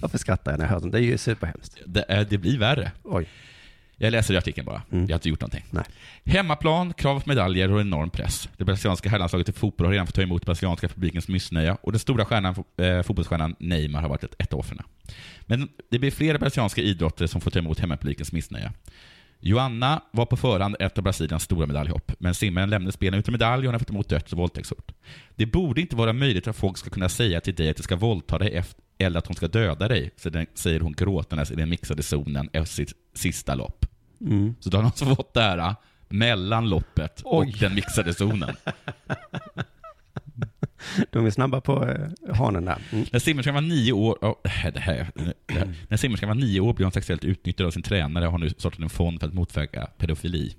[0.00, 0.92] Varför skrattar jag när jag hör sånt?
[0.92, 1.78] Det är ju superhemskt.
[1.86, 2.92] Det, är, det blir värre.
[3.02, 3.28] Oj.
[3.96, 4.82] Jag läser i artikeln bara.
[4.90, 5.64] Jag har inte gjort någonting.
[5.70, 5.84] Nej.
[6.24, 8.48] Hemmaplan, krav på medaljer och enorm press.
[8.56, 11.98] Det brasilianska herrlandslaget i fotboll har redan fått ta emot brasilianska publikens missnöje och den
[11.98, 14.82] stora stjärnan, eh, fotbollsstjärnan Neymar har varit ett, ett av offren.
[15.40, 18.72] Men det blir flera brasilianska idrottare som får ta emot hemmapublikens missnöje.
[19.46, 23.60] Joanna var på förhand ett av Brasiliens stora medaljhopp, men simmaren lämnade spelen utan medalj
[23.60, 24.92] och hon har fått emot döds och våldtäktshot.
[25.36, 27.96] Det borde inte vara möjligt att folk ska kunna säga till dig att de ska
[27.96, 31.54] våldta dig efter, eller att hon ska döda dig, så den, säger hon gråtandes i
[31.54, 33.86] den mixade zonen efter sitt sista lopp.
[34.20, 34.54] Mm.
[34.60, 35.74] Så då har han alltså fått det här äh,
[36.08, 38.56] mellan loppet och den mixade zonen.
[41.10, 42.78] De är snabba på eh, hanen där.
[42.92, 43.06] Mm.
[43.12, 45.74] När simmerskan var nio år, oh, det här, det här.
[45.88, 48.50] När simmerskan var nio år blev hon sexuellt utnyttjad av sin tränare och har nu
[48.50, 50.54] startat en fond för att motverka pedofili.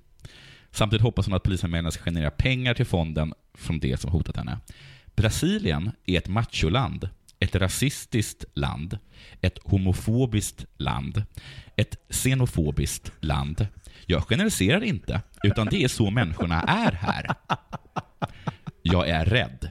[0.71, 4.59] Samtidigt hoppas hon att polisanmälan ska generera pengar till fonden från det som hotat henne.
[5.15, 7.09] Brasilien är ett macholand,
[7.39, 8.97] ett rasistiskt land,
[9.41, 11.23] ett homofobiskt land,
[11.75, 13.67] ett xenofobiskt land.
[14.05, 17.35] Jag generaliserar inte, utan det är så människorna är här.
[18.81, 19.69] Jag är rädd.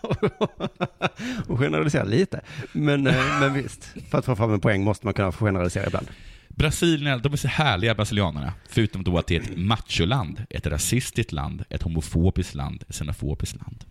[1.46, 2.40] Och generalisera lite.
[2.72, 5.86] Men, eh, men visst, för att få fram en poäng måste man kunna få generalisera
[5.86, 6.06] ibland.
[6.48, 8.52] Brasilien, de är så härliga brasilianerna.
[8.68, 13.56] Förutom då att det är ett macholand, ett rasistiskt land, ett homofobiskt land, ett xenofobiskt
[13.56, 13.84] land.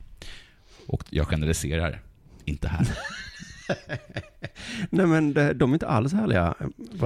[0.88, 2.02] Och jag generaliserar
[2.46, 2.88] inte här.
[4.90, 6.56] Nej men de, är inte alls härliga.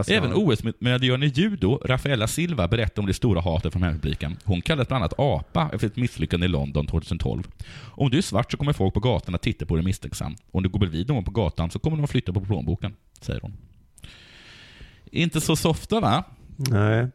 [0.07, 4.37] Även OS-medaljören i judo, Rafaela Silva, berättar om det stora hatet från hemmapubliken.
[4.45, 7.43] Hon kallades bland annat apa efter ett misslyckande i London 2012.
[7.79, 10.43] Om du är svart så kommer folk på gatan att titta på dig misstänksamt.
[10.51, 13.41] Om du går bredvid någon på gatan så kommer de att flytta på plånboken, säger
[13.41, 13.53] hon.
[15.11, 16.23] Inte så ofta va?
[16.69, 17.07] Nej.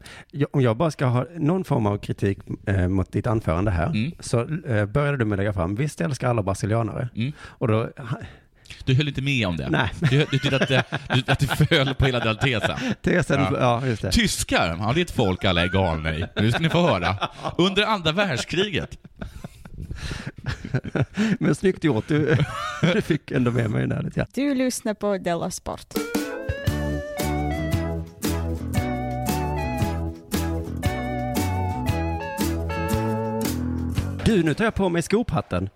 [0.51, 2.37] Om jag bara ska ha någon form av kritik
[2.67, 4.11] eh, mot ditt anförande här, Mm.
[4.19, 7.09] så eh, började du med att lägga fram, visst älskar alla brasilianare?
[7.39, 7.89] Och då,
[8.85, 9.69] Du höll inte med om det?
[9.69, 9.89] Nej.
[9.99, 12.77] Du, du tyckte att, det- du, att du föll på hela den tesen?
[13.01, 14.11] Tesen, ja, just det.
[14.11, 16.25] Tyskar, ja det är ett folk alla är galna i.
[16.35, 17.15] Nu ska ni få höra.
[17.57, 18.97] Under andra världskriget.
[21.39, 22.37] men snyggt gjort, du,
[22.93, 24.19] du fick ändå med mig där lite.
[24.19, 24.25] Ja.
[24.33, 25.93] Du lyssnar på Della Sport.
[34.25, 35.69] Du, nu tar jag på mig skophatten.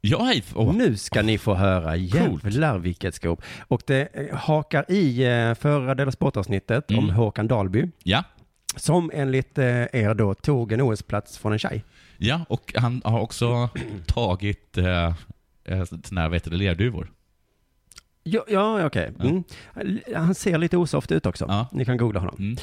[0.00, 0.44] Ja, hej.
[0.54, 0.74] Åh.
[0.74, 1.96] Nu ska ni få höra.
[1.96, 3.42] Jävlar vilket skop.
[3.68, 7.88] Och det eh, hakar i eh, förra Della Sport-avsnittet om Håkan Dalby.
[8.02, 8.24] Ja.
[8.76, 11.84] Som enligt eh, er då tog en OS-plats från en tjej.
[12.18, 13.68] Ja, och han har också
[14.06, 15.14] tagit eh,
[16.04, 17.10] såna här, heter det, lerduvor.
[18.22, 19.12] Ja, ja okej.
[19.20, 19.44] Mm.
[20.14, 21.66] Han ser lite osoft ut också.
[21.72, 22.56] Ni kan googla honom.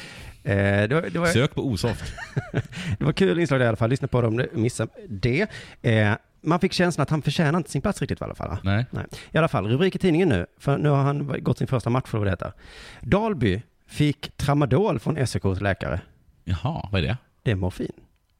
[0.44, 0.54] Eh,
[0.88, 2.14] det var, det var, Sök på osoft.
[3.00, 3.90] det var kul inslag i alla fall.
[3.90, 5.48] Lyssna på dem, missa det.
[5.82, 6.14] Eh,
[6.46, 8.50] man fick känslan att han förtjänar inte sin plats riktigt i alla fall.
[8.50, 8.60] va?
[8.64, 8.86] Nej.
[8.92, 9.06] Nej.
[9.32, 12.08] I alla fall, rubrik i tidningen nu, för nu har han gått sin första match
[12.08, 12.54] för vad det heter.
[13.02, 16.02] Dalby fick tramadol från SEKs läkare.
[16.44, 17.18] Jaha, vad är det?
[17.44, 17.92] Det är morfin.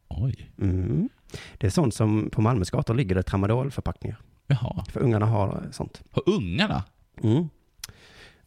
[0.08, 0.52] Oj.
[0.62, 1.10] Mm.
[1.58, 4.18] Det är sånt som på Malmös gator ligger det tramadolförpackningar.
[4.48, 4.86] Jaha.
[4.92, 6.04] För ungarna har sånt.
[6.12, 6.84] Har ungarna?
[7.24, 7.50] Mm.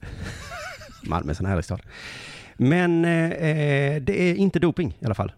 [1.02, 1.80] Malmö är en sån härlig stad.
[2.56, 5.32] Men eh, eh, det är inte doping i alla fall.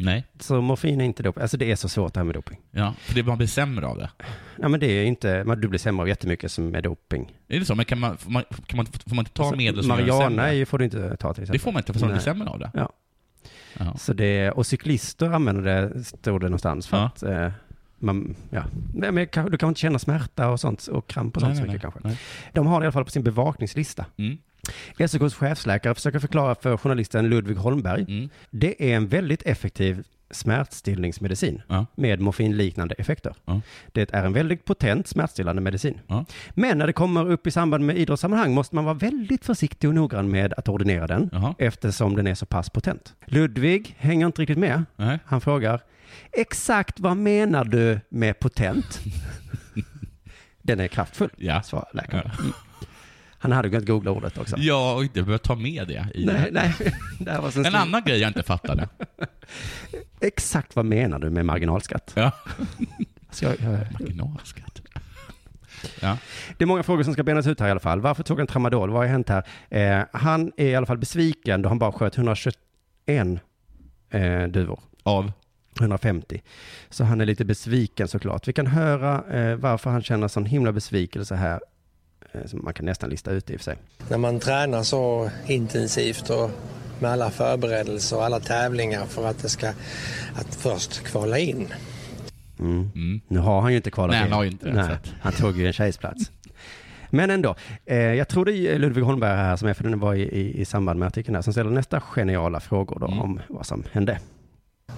[0.00, 0.24] Nej.
[0.40, 1.42] Så morfin är inte doping.
[1.42, 2.58] Alltså det är så svårt det här med doping.
[2.70, 4.10] Ja, för det man blir sämre av det.
[4.58, 7.32] Ja men det är inte, man- du blir sämre av jättemycket som är doping.
[7.48, 7.74] Är det så?
[7.74, 10.38] Men kan man, får, man, kan man, får man inte ta Alltså, medel som gör
[10.40, 11.52] är ju- får du inte ta till exempel.
[11.52, 12.24] Det får man inte, för man blir Nej.
[12.24, 12.70] sämre av det.
[12.74, 12.92] Ja.
[13.98, 17.04] Så det, och cyklister använder det, stod det någonstans för Ja.
[17.06, 17.50] att eh,
[17.98, 21.50] man, ja, Nej, men du kan inte känna smärta och sånt och kramp och sånt
[21.50, 22.02] Nej, så nej, mycket nej.
[22.02, 22.24] kanske.
[22.52, 24.06] De har det i alla fall på sin bevakningslista.
[24.16, 24.38] Mm.
[25.08, 28.02] SOKs chefsläkare försöker förklara för journalisten Ludvig Holmberg.
[28.08, 28.28] Mm.
[28.50, 31.86] Det är en väldigt effektiv smärtstillningsmedicin Ja.
[31.94, 33.34] med morfinliknande effekter.
[33.44, 33.60] Ja.
[33.92, 36.00] Det är en väldigt potent smärtstillande medicin.
[36.06, 36.24] Ja.
[36.50, 39.94] Men när det kommer upp i samband med idrottssammanhang måste man vara väldigt försiktig och
[39.94, 43.14] noggrann med att ordinera den eftersom den är så pass potent.
[43.26, 44.84] Ludvig hänger inte riktigt med.
[44.96, 45.18] Nej.
[45.24, 45.80] Han frågar
[46.32, 49.00] exakt vad menar du med potent?
[50.62, 51.30] den är kraftfull,
[51.64, 52.30] svarar läkaren.
[53.42, 54.56] Han hade kunnat googla ordet också.
[54.58, 56.74] Ja, och inte behöver ta med det i Nej, nej.
[57.18, 58.88] Det här var En annan grej jag inte fattade.
[60.20, 62.12] Exakt vad menar du med marginalskatt?
[62.14, 62.32] Ja.
[63.30, 64.82] Så jag, jag, Marginalskatt.
[66.00, 66.16] Ja.
[66.58, 68.00] det är många frågor som ska benas ut här i alla fall.
[68.00, 68.90] Varför tog han tramadol?
[68.90, 69.46] Vad har hänt här?
[69.68, 72.58] Eh, han är i alla fall besviken då han bara sköt 121
[74.10, 74.80] eh, duvor.
[75.02, 75.32] Av?
[75.80, 76.42] 150.
[76.90, 78.48] Så han är lite besviken såklart.
[78.48, 81.60] Vi kan höra eh, varför han känner sån himla besvikelse här.
[82.32, 83.76] Eh, som man kan nästan lista ut i och för sig.
[84.08, 86.50] När man tränar så intensivt och
[86.98, 89.68] med alla förberedelser och alla tävlingar för att det ska
[90.34, 91.68] att först kvala in.
[92.58, 93.20] Mm.
[93.28, 94.32] Nu har han ju inte kvalat Nej, han in.
[94.34, 96.30] har ju inte det, Nej, Han tog ju en tjejs plats.
[97.10, 97.54] Men ändå,
[97.86, 100.60] eh, jag tror det är Ludvig Holmberg här som är, för den var i, i,
[100.60, 103.20] i samband med artikeln här, som ställer nästa geniala frågor då Mm.
[103.20, 104.18] om vad som hände.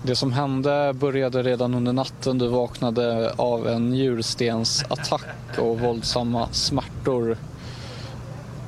[0.04, 2.38] Det som hände började redan under natten.
[2.38, 7.36] Du vaknade av en njurstensattack och våldsamma smärtor.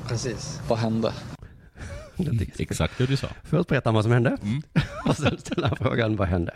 [0.08, 0.60] Precis.
[0.68, 1.12] Vad hände?
[2.58, 3.26] Exakt det du sa.
[3.42, 4.62] Först berättar han vad som hände Mm.
[5.06, 6.52] och sen ställer han frågan vad hände.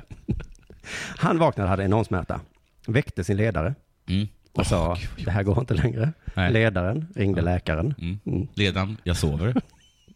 [1.18, 2.40] Han vaknade hade enorm smärta,
[2.86, 3.74] väckte sin ledare
[4.08, 4.28] Mm.
[4.52, 6.12] och sa det här går inte längre.
[6.34, 6.52] Nej.
[6.52, 7.94] Ledaren ringde läkaren.
[7.98, 8.18] Mm.
[8.26, 8.48] Mm.
[8.54, 9.54] Ledaren, jag sover.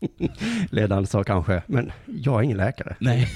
[0.70, 2.96] Ledaren sa kanske, men jag är ingen läkare.
[2.98, 3.28] Nej.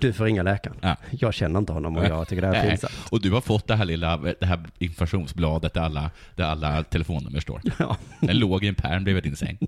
[0.00, 0.76] Du får ringa läkaren.
[0.80, 0.96] Ja.
[1.10, 2.92] Jag känner inte honom och jag tycker det här är pinsamt.
[3.10, 7.40] Och du har fått det här lilla det här informationsbladet där alla, där alla telefonnummer
[7.40, 7.60] står.
[7.78, 7.96] Ja.
[8.20, 9.58] Den låg i en pärm bredvid din säng.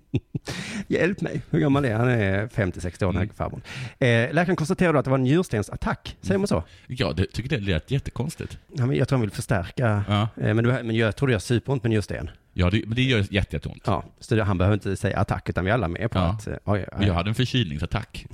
[0.89, 1.43] Hjälp mig.
[1.51, 2.01] Hur gammal är han?
[2.01, 3.62] Han är 50-60 år, den här farbrorn.
[3.99, 6.16] Eh, läkaren konstaterade att det var en njurstensattack.
[6.20, 6.62] Säger man så?
[6.87, 8.59] Ja, det tycker det lät jättekonstigt.
[8.76, 10.05] Ja, men jag tror han vill förstärka.
[10.09, 10.29] Ja.
[10.37, 12.31] Eh, men, du, men jag tror det gör superont med njursten.
[12.61, 13.82] Ja, det, men det gör jätte, jätteont.
[13.86, 16.24] Ja, så det, han behöver inte säga attack, utan vi är alla med på Ja.
[16.24, 16.46] att...
[16.46, 18.26] eh, Oj, Men jag hade en förkylningsattack.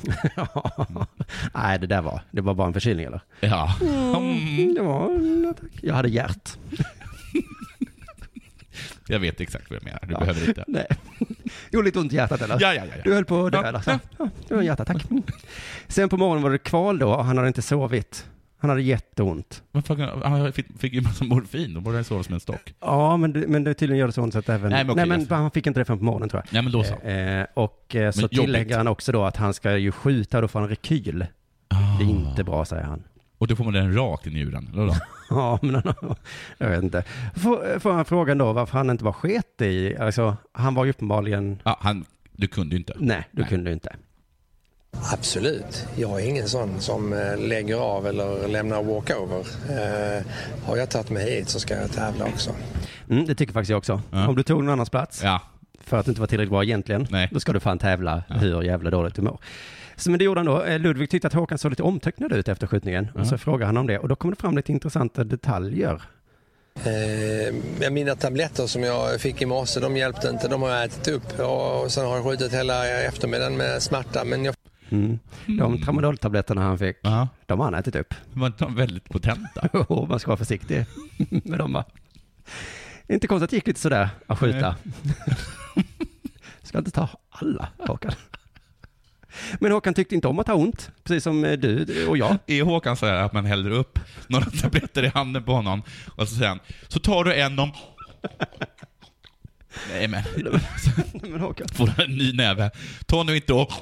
[1.55, 3.21] Nej, det där var, det var bara en förkylning eller?
[3.41, 3.75] Ja.
[4.17, 5.71] Mm, det var en attack.
[5.83, 6.59] Jag hade hjärt.
[9.09, 10.01] Jag vet exakt vad jag menar.
[10.07, 10.19] Du Ja.
[10.19, 10.65] behöver inte.
[10.69, 10.87] Nej.
[11.71, 12.57] Jo, lite ont i hjärtat eller?
[12.61, 13.01] Ja, ja, ja, ja.
[13.05, 13.83] Du höll på att dö Ja, eller?
[13.87, 14.29] ja.
[14.49, 15.11] Det var en hjärtattack.
[15.11, 15.23] Mm.
[15.89, 18.27] Sen på morgonen var det kval då, och han hade inte sovit.
[18.65, 19.63] Han hade jätteont.
[19.73, 22.75] Vad fan, Han fick, ju massa morfin, då borde han sova som en stock.
[22.81, 24.71] Ja, men det, men det tydligen gör det så ont så att även...
[24.73, 26.53] Nej, men okej, jag- han fick inte det förrän på morgonen tror jag.
[26.53, 26.95] Nej, men då så.
[26.95, 28.77] Eh, och eh, så Men tillägger jobbigt.
[28.77, 31.27] han också då att han ska ju skjuta, då får han rekyl.
[31.99, 33.03] Det är inte bra, säger han.
[33.39, 34.95] Och då får man den rakt i njuren, eller då?
[35.31, 36.15] Ja, men han,
[36.59, 37.05] jag vet inte.
[37.37, 40.91] Får, får han frågan då varför han inte var sket i, alltså han var ju
[40.91, 41.59] uppenbarligen...
[41.65, 42.93] Ja, han, du kunde ju inte.
[42.99, 43.97] Nej, du kunde ju inte.
[45.13, 45.87] Absolut.
[45.97, 49.47] Jag är ingen sån som eh, lägger av eller lämnar walkover.
[49.71, 50.23] Eh,
[50.67, 52.51] har jag tagit mig hit så ska jag tävla också.
[53.11, 54.01] Mm, det tycker faktiskt jag också.
[54.11, 54.29] Ja.
[54.29, 55.41] Om du tog någon annans plats, Ja.
[55.85, 57.29] för att du inte var tillräckligt bra egentligen, Nej.
[57.33, 59.39] då ska du fan tävla hur jävla dåligt du mår.
[59.97, 60.63] Så men det gjorde han då.
[60.63, 63.09] Eh, Ludvig tyckte att Håkan såg lite omtöcknad ut efter skjutningen.
[63.15, 63.99] Och så frågade han om det.
[63.99, 66.03] Och då kom det fram lite intressanta detaljer.
[66.85, 70.49] Eh, mina tabletter som jag fick i morse, de hjälpte inte.
[70.49, 74.25] De har jag ätit upp och sen har jag skjutit hela eftermiddagen med smärta.
[74.25, 74.55] Men jag
[74.91, 75.19] Mm.
[75.47, 77.29] De tramadoltabletterna han fick, Ja.
[77.47, 78.15] de har han ätit upp.
[78.33, 79.61] De är väldigt potenta.
[79.89, 80.87] Och man ska vara försiktig
[81.29, 81.85] med dem va?
[83.09, 84.77] Inte konstigt att det gick lite sådär att skjuta.
[86.63, 88.13] ska inte ta alla, Håkan.
[89.61, 92.39] Men Håkan tyckte inte om att ha ont, precis som eh, du och jag.
[92.47, 95.83] Är Håkan så att man häller upp några tabletter i handen på honom
[96.17, 97.73] och så säger han, så tar du en om...
[99.93, 100.23] Nej men,
[101.23, 101.69] Men Håkan.
[101.69, 102.71] får han en ny näve.
[103.07, 103.73] Ta nu inte och...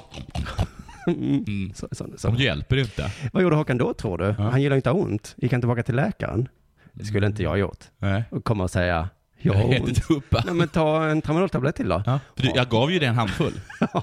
[1.07, 1.73] Mm.
[1.75, 2.27] Så, så, så.
[2.27, 3.11] De hjälper inte.
[3.33, 4.31] Vad gjorde Håkan då tror du?
[4.31, 5.33] Han gillar inte ont.
[5.37, 6.47] Gick han tillbaka till läkaren?
[6.93, 7.83] Det skulle inte jag ha gjort.
[7.97, 8.23] Nej.
[8.29, 10.09] Och komma och säga, jag har ont.
[10.45, 12.03] Nej men ta en tramadoltablett till då.
[12.05, 13.53] Ja, för du, jag gav ju dig en handfull.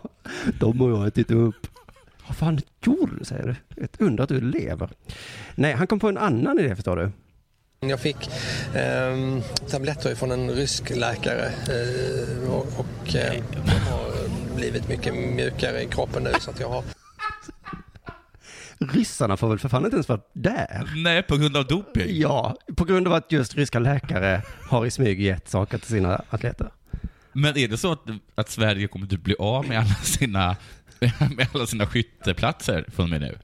[0.59, 1.67] De har jag ätit upp.
[2.27, 3.85] Vad fan gjorde du, säger du?
[3.85, 4.91] Ett under att du lever.
[5.55, 7.11] Nej, han kom på en annan idé förstår du.
[7.89, 8.31] Jag fick
[8.75, 13.43] ehm, tabletter från en rysk läkare eh, och, och eh,
[14.61, 16.85] blivit mycket mjukare i kroppen nu så att jag har
[18.93, 20.93] Ryssarna får väl för fan inte ens vara där?
[20.97, 22.07] Nej, på grund av doping.
[22.09, 26.23] Ja, på grund av att just ryska läkare har i smyg gett saker till sina
[26.31, 26.71] atleter.
[27.33, 28.01] Men är det så att,
[28.35, 30.57] att Sverige kommer att bli av med alla sina,
[31.37, 33.39] med alla sina skytteplatser från och med nu?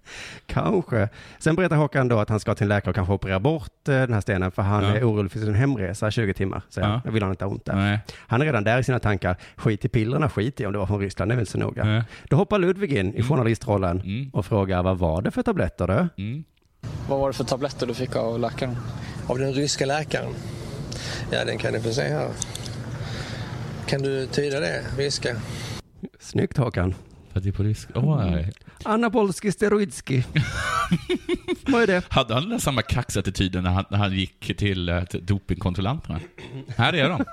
[0.47, 1.09] Kanske.
[1.39, 3.95] Sen berättar Håkan då att han ska till en läkare och kanske operera bort eh,
[3.95, 4.97] den här stenen för han Ja.
[4.97, 6.63] är orolig för sin hemresa 20 timmar.
[6.69, 6.87] Så Ja.
[6.89, 7.01] ja.
[7.05, 7.75] Jag vill han inte ha ont där.
[7.77, 7.99] Nej.
[8.17, 9.37] Han är redan där i sina tankar.
[9.57, 11.59] Skit i pillerna, skit i om det var från Ryssland, det är väl inte så
[11.59, 11.85] noga.
[11.85, 12.03] Nej.
[12.29, 14.31] Då hoppar Ludvig in i journalistrollen Mm.
[14.33, 16.23] och frågar vad var det för tabletter du?
[16.25, 16.45] Mm.
[17.09, 18.77] Vad var det för tabletter du fick av läkaren?
[19.29, 20.33] av den ryska läkaren.
[21.31, 22.29] Ja, den kan ni få se här.
[23.87, 25.37] Kan du tyda det, ryska?
[26.21, 26.95] Snyggt Håkan.
[27.37, 27.89] För att det är på risk.
[27.95, 28.53] Åh, nej.
[28.85, 30.25] Anabolski steroidski.
[31.67, 32.03] vad är det?
[32.09, 36.21] Hade han den där samma kaxattityden när han, när han gick till, eh, till dopingkontrollanterna?
[36.77, 37.25] Här är de.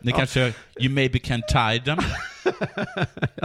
[0.00, 1.98] Ni kanske, you maybe can tie them.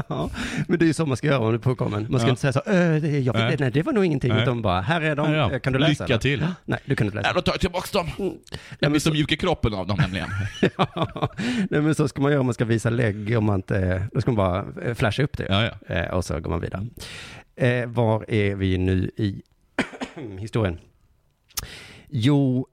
[0.09, 0.29] Ja,
[0.67, 2.07] men det är ju så man ska göra om du är påkommen.
[2.09, 2.29] Man ska Ja.
[2.29, 3.55] inte säga så, "Ö, det, jag Nej.
[3.59, 3.71] nej.
[3.71, 4.41] det var nog ingenting, Nej.
[4.43, 5.33] utan bara, här är de.
[5.33, 5.89] Eh, kan du läsa?
[6.03, 6.17] Lycka eller?
[6.17, 6.47] till.
[6.65, 7.27] Nej, du kan inte läsa.
[7.27, 8.07] Nej, då tar jag tillbaka dem.
[8.17, 10.29] Ja, Jag blir så mjuk i kroppen av dem nämligen.
[10.77, 11.29] Ja,
[11.69, 14.21] nej men så ska man göra om man ska visa lägg, om man inte, då
[14.21, 15.45] ska man bara eh, flasha upp det.
[15.49, 15.95] Ja, ja.
[15.95, 16.87] Eh, och så går man vidare.
[17.55, 19.41] Eh, var är vi nu i
[20.39, 20.79] historien?
[22.09, 22.67] Jo,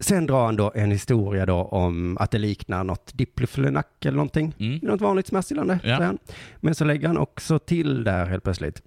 [0.00, 4.54] sen drar han då en historia då om att det liknar något diplofenac eller någonting.
[4.58, 4.78] Mm.
[4.82, 6.12] Något vanligt smärtstillande, Ja.
[6.60, 8.82] Men så lägger han också till där helt plötsligt.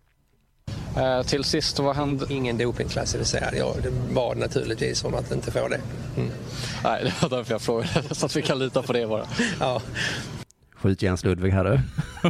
[0.97, 2.25] Eh, till sist, vad hände?
[2.29, 3.53] Ingen dopingklassificerad.
[3.57, 5.81] Ja, det bad naturligtvis om att inte få det.
[6.17, 6.29] Mm.
[6.83, 8.03] Nej, det var därför jag frågade.
[8.15, 9.23] Så att vi kan lita på det bara.
[9.59, 9.81] Ja.
[10.75, 11.79] Skjut Jens Ludvig här du.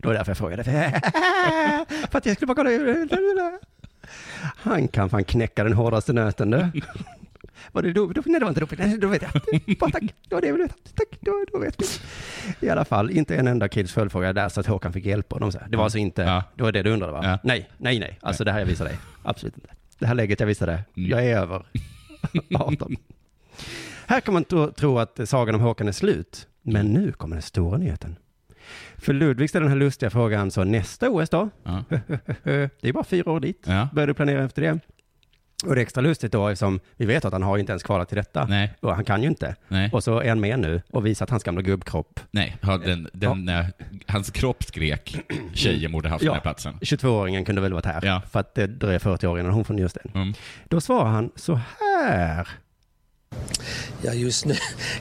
[0.00, 0.64] Det var därför jag frågade.
[2.10, 3.58] För att jag skulle bara kolla.
[4.56, 6.70] Han kan fan knäcka den hårdaste nöten du.
[7.72, 8.22] Var det doping?
[8.26, 8.78] Nej, det var inte doping.
[8.82, 9.32] Nej, då vet jag.
[9.78, 10.02] Bara tack.
[10.28, 10.74] Det var det jag ville veta.
[10.94, 11.86] Tack, då, då vet vi.
[12.66, 15.52] I alla fall, inte en enda kills följdfråga där så att Håkan fick hjälp honom.
[15.52, 15.58] så.
[15.68, 17.20] Det var alltså inte, det var det du undrade va?
[17.24, 17.38] Ja.
[17.42, 18.18] Nej, nej, nej.
[18.22, 18.98] Alltså det här jag visar dig.
[19.22, 19.68] Absolut inte.
[19.98, 21.66] Det här läget jag visade, jag är över
[22.54, 22.96] 18.
[24.06, 24.44] Här kan man
[24.74, 26.48] tro, att sagan om Håkan är slut.
[26.62, 28.16] Men nu kommer den stora nyheten.
[28.96, 31.50] För Ludvig ställer den här lustiga frågan så nästa OS då?
[32.44, 33.62] det är bara fyra år dit.
[33.66, 33.88] Ja.
[33.94, 34.78] Börjar du planera efter det?
[35.64, 38.08] Och det är extra lustigt då eftersom vi vet att han har inte ens kvalat
[38.08, 38.46] till detta.
[38.46, 38.74] Nej.
[38.80, 39.56] Och han kan ju inte.
[39.68, 39.90] Nej.
[39.92, 42.20] Och så är han med nu och visar att hans gamla gubbkropp.
[42.30, 43.66] Nej, ja, den, den, eh,
[44.06, 45.16] hans kropp skrek
[45.54, 46.74] tjejen borde haft den här platsen.
[46.80, 48.20] 22-åringen kunde väl varit här.
[48.30, 50.10] För att det dröjer 40 år innan hon får njursten.
[50.14, 50.34] Mm.
[50.68, 52.48] Då svarar han så här.
[54.02, 54.54] Ja, just nu,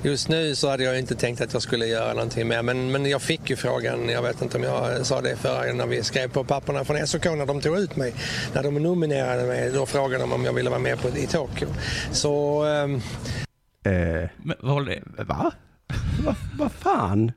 [0.03, 2.61] just nu så hade jag inte tänkt att jag skulle göra någonting mer.
[2.61, 5.87] Men, men jag fick ju frågan, jag vet inte om jag sa det förra när
[5.87, 8.13] vi skrev på papperna från SOK när de tog ut mig.
[8.53, 11.67] När de nominerade mig, då frågade de om jag ville vara med på, i Tokyo.
[12.11, 12.63] Så...
[12.63, 13.01] ehm,
[13.85, 15.51] Eh, Men vad Va?
[16.25, 17.31] Vad vad fan?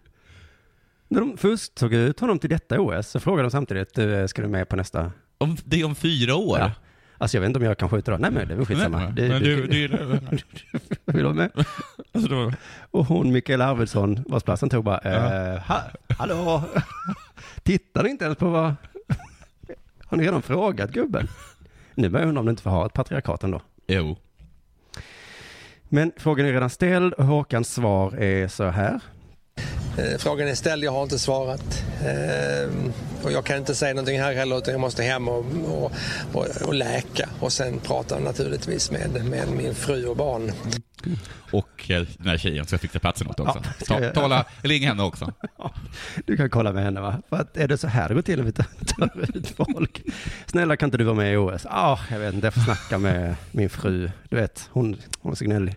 [1.08, 4.42] När de först tog ut honom till detta OS så frågade de samtidigt, du, ska
[4.42, 5.12] du med på nästa?
[5.38, 6.58] Om, det är om fyra år?
[6.58, 6.70] Ja.
[7.18, 8.16] Alltså jag vet inte om jag kan skjuta då.
[8.18, 8.98] Nej men det är väl skitsamma.
[8.98, 10.38] Nej, Det- men det- du- du-
[11.12, 11.50] Vill du med?
[12.12, 12.52] Alltså, då-
[12.90, 15.80] Och hon, Mikael Arvidsson, vars plats han tog bara, eh, ha,
[16.18, 16.62] hallå?
[17.62, 18.74] Tittar du inte ens på vad...
[20.04, 21.28] Har ni redan frågat gubben?
[21.94, 23.60] Nu börjar jag undra om du inte får ha ett patriarkat ändå.
[23.86, 24.16] Jo.
[25.88, 29.00] Men frågan är redan ställd och Håkans svar är så här.
[29.98, 31.84] Eh, Frågan är ställd, jag har inte svarat.
[32.06, 32.70] Eh,
[33.22, 35.92] och jag kan inte säga någonting här heller utan jag måste hem och, och,
[36.32, 40.52] och, och läka och sen prata naturligtvis med, med min fru och barn.
[41.52, 43.62] Och eh, den här tjejen ska fixa platsen åt också.
[43.64, 45.32] Ja, ska Ta, jag- tala, ring henne också.
[46.26, 47.22] Du kan kolla med henne va?
[47.28, 48.66] För att är det så här det går till när vi tar
[48.98, 50.02] tar ut folk?
[50.46, 51.62] Snälla kan inte du vara med i OS?
[51.64, 54.10] Ja, ah, jag vet inte, jag får snacka med min fru.
[54.28, 55.76] Du vet, hon, hon är så gnällig.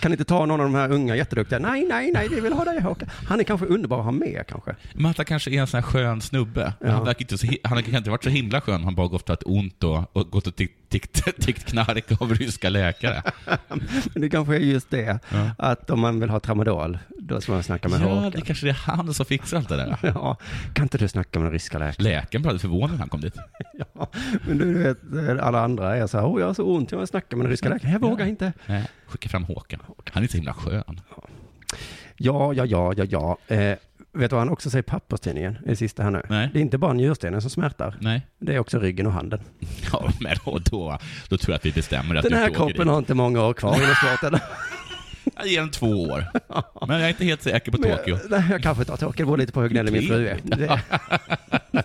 [0.00, 1.58] Kan inte ta någon av de här unga jätteduktiga?
[1.58, 3.08] Nej, nej, nej, vi vill ha dig Håkan.
[3.28, 4.74] Han är kanske underbar att ha med kanske.
[4.94, 6.72] Matta kanske är en sån här skön snubbe.
[6.80, 6.90] Ja.
[6.90, 8.84] Han, verkar inte så, hi- han kan inte varit så himla skön.
[8.84, 12.34] Han bara gått och haft ont och, och gått och tickt tikt, tikt knark av
[12.34, 13.22] ryska läkare.
[14.12, 15.50] Men det kanske är just det, Ja.
[15.58, 18.30] att om man vill ha tramadol, då ska man snacka med Ja, Håkan.
[18.30, 19.98] det kanske är han som fixar allt det där.
[20.14, 20.36] Ja,
[20.74, 22.04] kan inte du snacka med den ryska läkaren?
[22.12, 23.34] Läkaren blev förvånad när han kom dit.
[23.94, 24.10] Ja,
[24.46, 24.98] men du vet,
[25.40, 27.50] alla andra är så här, oh, jag har så ont, jag vill snacka med den
[27.50, 27.92] ryska läkaren.
[27.92, 28.52] Jag vågar inte.
[28.66, 29.77] Nej, skicka fram Håkan.
[30.10, 31.00] Han är så himla skön.
[32.16, 33.38] Ja, ja, ja, ja, ja.
[33.54, 33.76] Eh,
[34.12, 36.22] vet du vad han också säger i papperstidningen, det sista här nu?
[36.28, 36.50] Nej.
[36.52, 37.96] Det är inte bara njurstenen som smärtar.
[38.00, 38.26] Nej.
[38.38, 39.40] Det är också ryggen och handen.
[39.92, 40.98] Ja, men då,
[41.28, 43.76] då tror jag att vi bestämmer att Den här kroppen har inte många år kvar
[43.76, 44.40] inom sporten.
[45.36, 46.24] Jag ger den två år.
[46.86, 48.18] Men jag är inte helt säker på Men Tokyo.
[48.30, 49.16] Nej, jag kanske tar Tokyo.
[49.16, 50.38] Det beror lite på hur gnällig min fru är.
[50.44, 50.80] Det...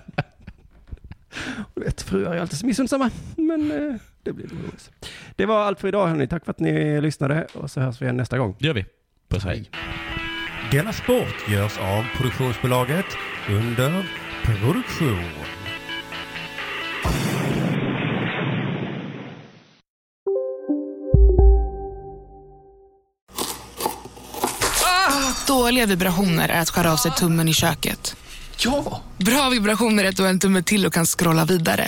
[1.76, 3.10] Du vet, fruar är alltid så missunnsamma.
[3.36, 4.92] Men eh, det blir roligt.
[5.36, 6.28] Det var allt för idag hörni.
[6.28, 8.56] Tack för att ni lyssnade och så hörs vi igen nästa gång.
[8.60, 8.86] Det gör vi.
[9.30, 9.70] Puss hej.
[10.72, 13.06] Della Sport görs av produktionsbolaget
[13.50, 14.10] under
[14.44, 15.30] produktion.
[25.48, 28.16] Dåliga vibrationer är att skära av sig tummen i köket.
[28.58, 29.02] Ja!
[29.18, 31.88] Bra vibrationer är att du har en tumme till och kan scrolla vidare.